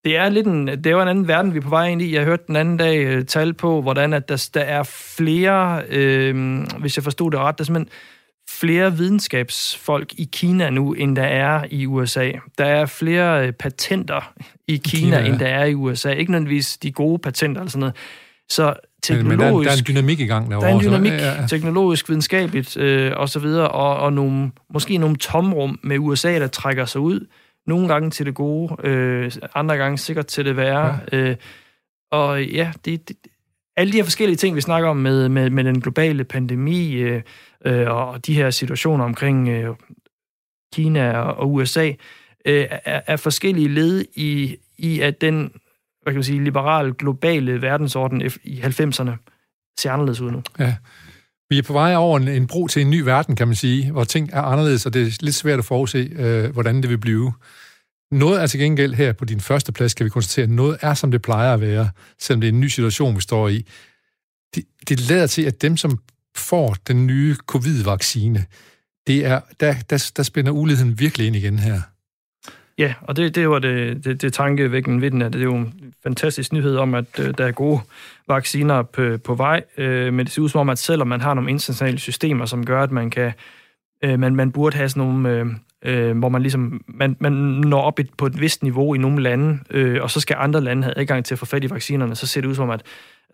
[0.03, 2.01] det er lidt en, det er jo en anden verden, vi er på vej ind
[2.01, 2.15] i.
[2.15, 4.83] Jeg hørte den anden dag øh, tal på, hvordan at der, der er
[5.17, 7.93] flere, øh, hvis jeg forstod det ret, der er simpelthen
[8.49, 12.31] flere videnskabsfolk i Kina nu, end der er i USA.
[12.57, 14.33] Der er flere øh, patenter
[14.67, 15.25] i Kina, Kina ja.
[15.25, 16.11] end der er i USA.
[16.11, 17.95] Ikke nødvendigvis de gode patenter eller sådan noget.
[18.49, 18.73] Så
[19.03, 19.29] teknologisk...
[19.29, 20.67] Men, men der, er, der er en dynamik i gang derovre.
[20.67, 21.47] Der er en dynamik, så, ja, ja.
[21.47, 26.47] teknologisk, videnskabeligt øh, og så videre, og, og nogle, måske nogle tomrum med USA, der
[26.47, 27.27] trækker sig ud.
[27.67, 30.99] Nogle gange til det gode, øh, andre gange sikkert til det værre.
[31.11, 31.17] Ja.
[31.17, 31.35] Øh,
[32.11, 33.17] og ja, det, det,
[33.77, 37.21] alle de her forskellige ting, vi snakker om med, med, med den globale pandemi øh,
[37.65, 39.75] øh, og de her situationer omkring øh,
[40.73, 41.91] Kina og, og USA,
[42.45, 45.51] øh, er, er forskellige led i, i at den
[46.01, 49.11] hvad kan man sige, liberal globale verdensorden i 90'erne
[49.79, 50.43] ser anderledes ud nu.
[50.59, 50.75] Ja.
[51.49, 53.91] Vi er på vej over en, en bro til en ny verden, kan man sige,
[53.91, 56.97] hvor ting er anderledes, og det er lidt svært at forudse, øh, hvordan det vil
[56.97, 57.33] blive.
[58.11, 60.93] Noget er til gengæld her på din første plads, kan vi konstatere, at noget er,
[60.93, 61.89] som det plejer at være,
[62.19, 63.65] selvom det er en ny situation, vi står i.
[64.55, 65.99] Det, det lader til, at dem, som
[66.35, 68.45] får den nye covid-vaccine,
[69.07, 71.81] det er, der, der, der spænder uligheden virkelig ind igen her.
[72.81, 75.55] Ja, og det, det var det, det, det tankevækkende ved den, at det er jo
[75.55, 77.79] en fantastisk nyhed om, at øh, der er gode
[78.27, 81.33] vacciner på, på vej, øh, men det ser ud som om, at selvom man har
[81.33, 83.31] nogle internationale systemer, som gør, at man kan,
[84.03, 85.45] øh, man, man burde have sådan nogle, øh,
[85.85, 89.23] øh, hvor man ligesom, man, man når op et, på et vist niveau i nogle
[89.23, 92.15] lande, øh, og så skal andre lande have adgang til at få fat i vaccinerne,
[92.15, 92.81] så ser det ud som, at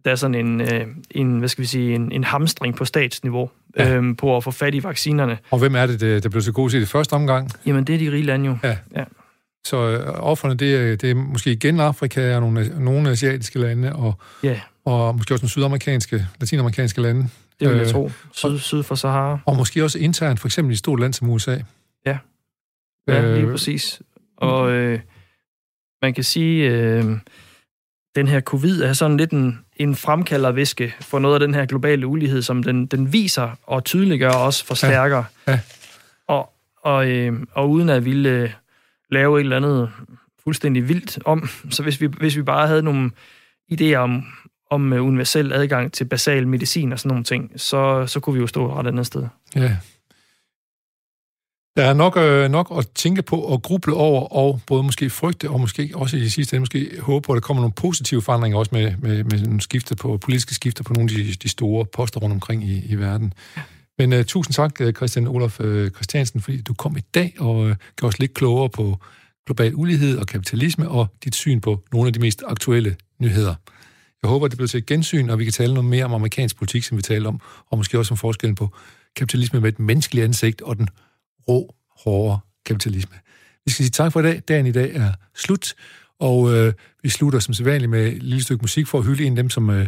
[0.05, 3.49] der er sådan en, øh, en hvad skal vi sige, en, en hamstring på statsniveau
[3.77, 3.95] ja.
[3.95, 5.37] øhm, på at få fat i vaccinerne.
[5.51, 7.49] Og hvem er det, der blev så god til det første omgang?
[7.65, 8.57] Jamen, det er de rige lande jo.
[8.63, 8.77] Ja.
[8.95, 9.03] ja.
[9.70, 13.93] Så øh, offerne, det er, det er måske igen Afrika og nogle, nogle asiatiske lande,
[13.93, 14.13] og,
[14.45, 14.59] yeah.
[14.86, 17.30] og måske også nogle sydamerikanske, latinamerikanske lande.
[17.59, 18.11] Det vil jeg øh, tro.
[18.32, 19.39] Syd, syd for Sahara.
[19.45, 21.57] Og måske også internt, for eksempel i et stort land som USA.
[22.05, 22.18] Ja,
[23.07, 24.01] ja øh, lige præcis.
[24.38, 24.99] Og øh,
[26.01, 27.05] man kan sige, øh,
[28.15, 32.07] den her covid er sådan lidt en, en fremkaldervæske for noget af den her globale
[32.07, 35.24] ulighed, som den, den viser og tydeliggør og også forstærker.
[35.47, 35.51] Ja.
[35.51, 35.59] Ja.
[36.28, 38.53] Og, og, øh, og uden at ville
[39.12, 39.89] lave et eller andet
[40.43, 41.49] fuldstændig vildt om.
[41.70, 43.12] Så hvis vi, hvis vi bare havde nogle
[43.74, 44.24] idéer om,
[44.72, 48.39] om øh, universel adgang til basal medicin og sådan nogle ting, så, så kunne vi
[48.39, 49.28] jo stå ret andet sted.
[49.55, 49.78] Ja.
[51.78, 55.49] Der er nok, øh, nok at tænke på og gruble over, og både måske frygte,
[55.49, 58.58] og måske også i sidste ende måske håbe på, at der kommer nogle positive forandringer,
[58.58, 61.86] også med, med, med nogle skifte på, politiske skifter på nogle af de, de store
[61.86, 63.34] poster rundt omkring i, i verden.
[63.99, 67.55] Men uh, tusind tak, øh, Christian Olof uh, Christiansen, fordi du kom i dag og
[67.55, 68.99] uh, gjorde os lidt klogere på
[69.45, 73.55] global ulighed og kapitalisme og dit syn på nogle af de mest aktuelle nyheder.
[74.23, 76.57] Jeg håber, det bliver til et gensyn, og vi kan tale noget mere om amerikansk
[76.57, 77.41] politik, som vi talte om,
[77.71, 78.75] og måske også om forskellen på
[79.15, 80.89] kapitalisme med et menneskeligt ansigt og den
[81.47, 83.15] rå, hårde kapitalisme.
[83.65, 84.41] Vi skal sige tak for i dag.
[84.47, 85.73] Dagen i dag er slut,
[86.20, 89.32] og øh, vi slutter som sædvanligt med et lille stykke musik for at hylde en
[89.32, 89.88] af dem, som øh,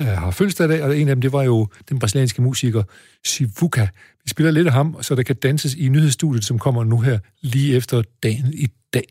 [0.00, 2.82] øh har fødselsdag i dag, og en af dem, det var jo den brasilianske musiker
[3.24, 3.86] Sivuka.
[4.24, 7.18] Vi spiller lidt af ham, så der kan danses i nyhedsstudiet, som kommer nu her
[7.42, 9.06] lige efter dagen i dag.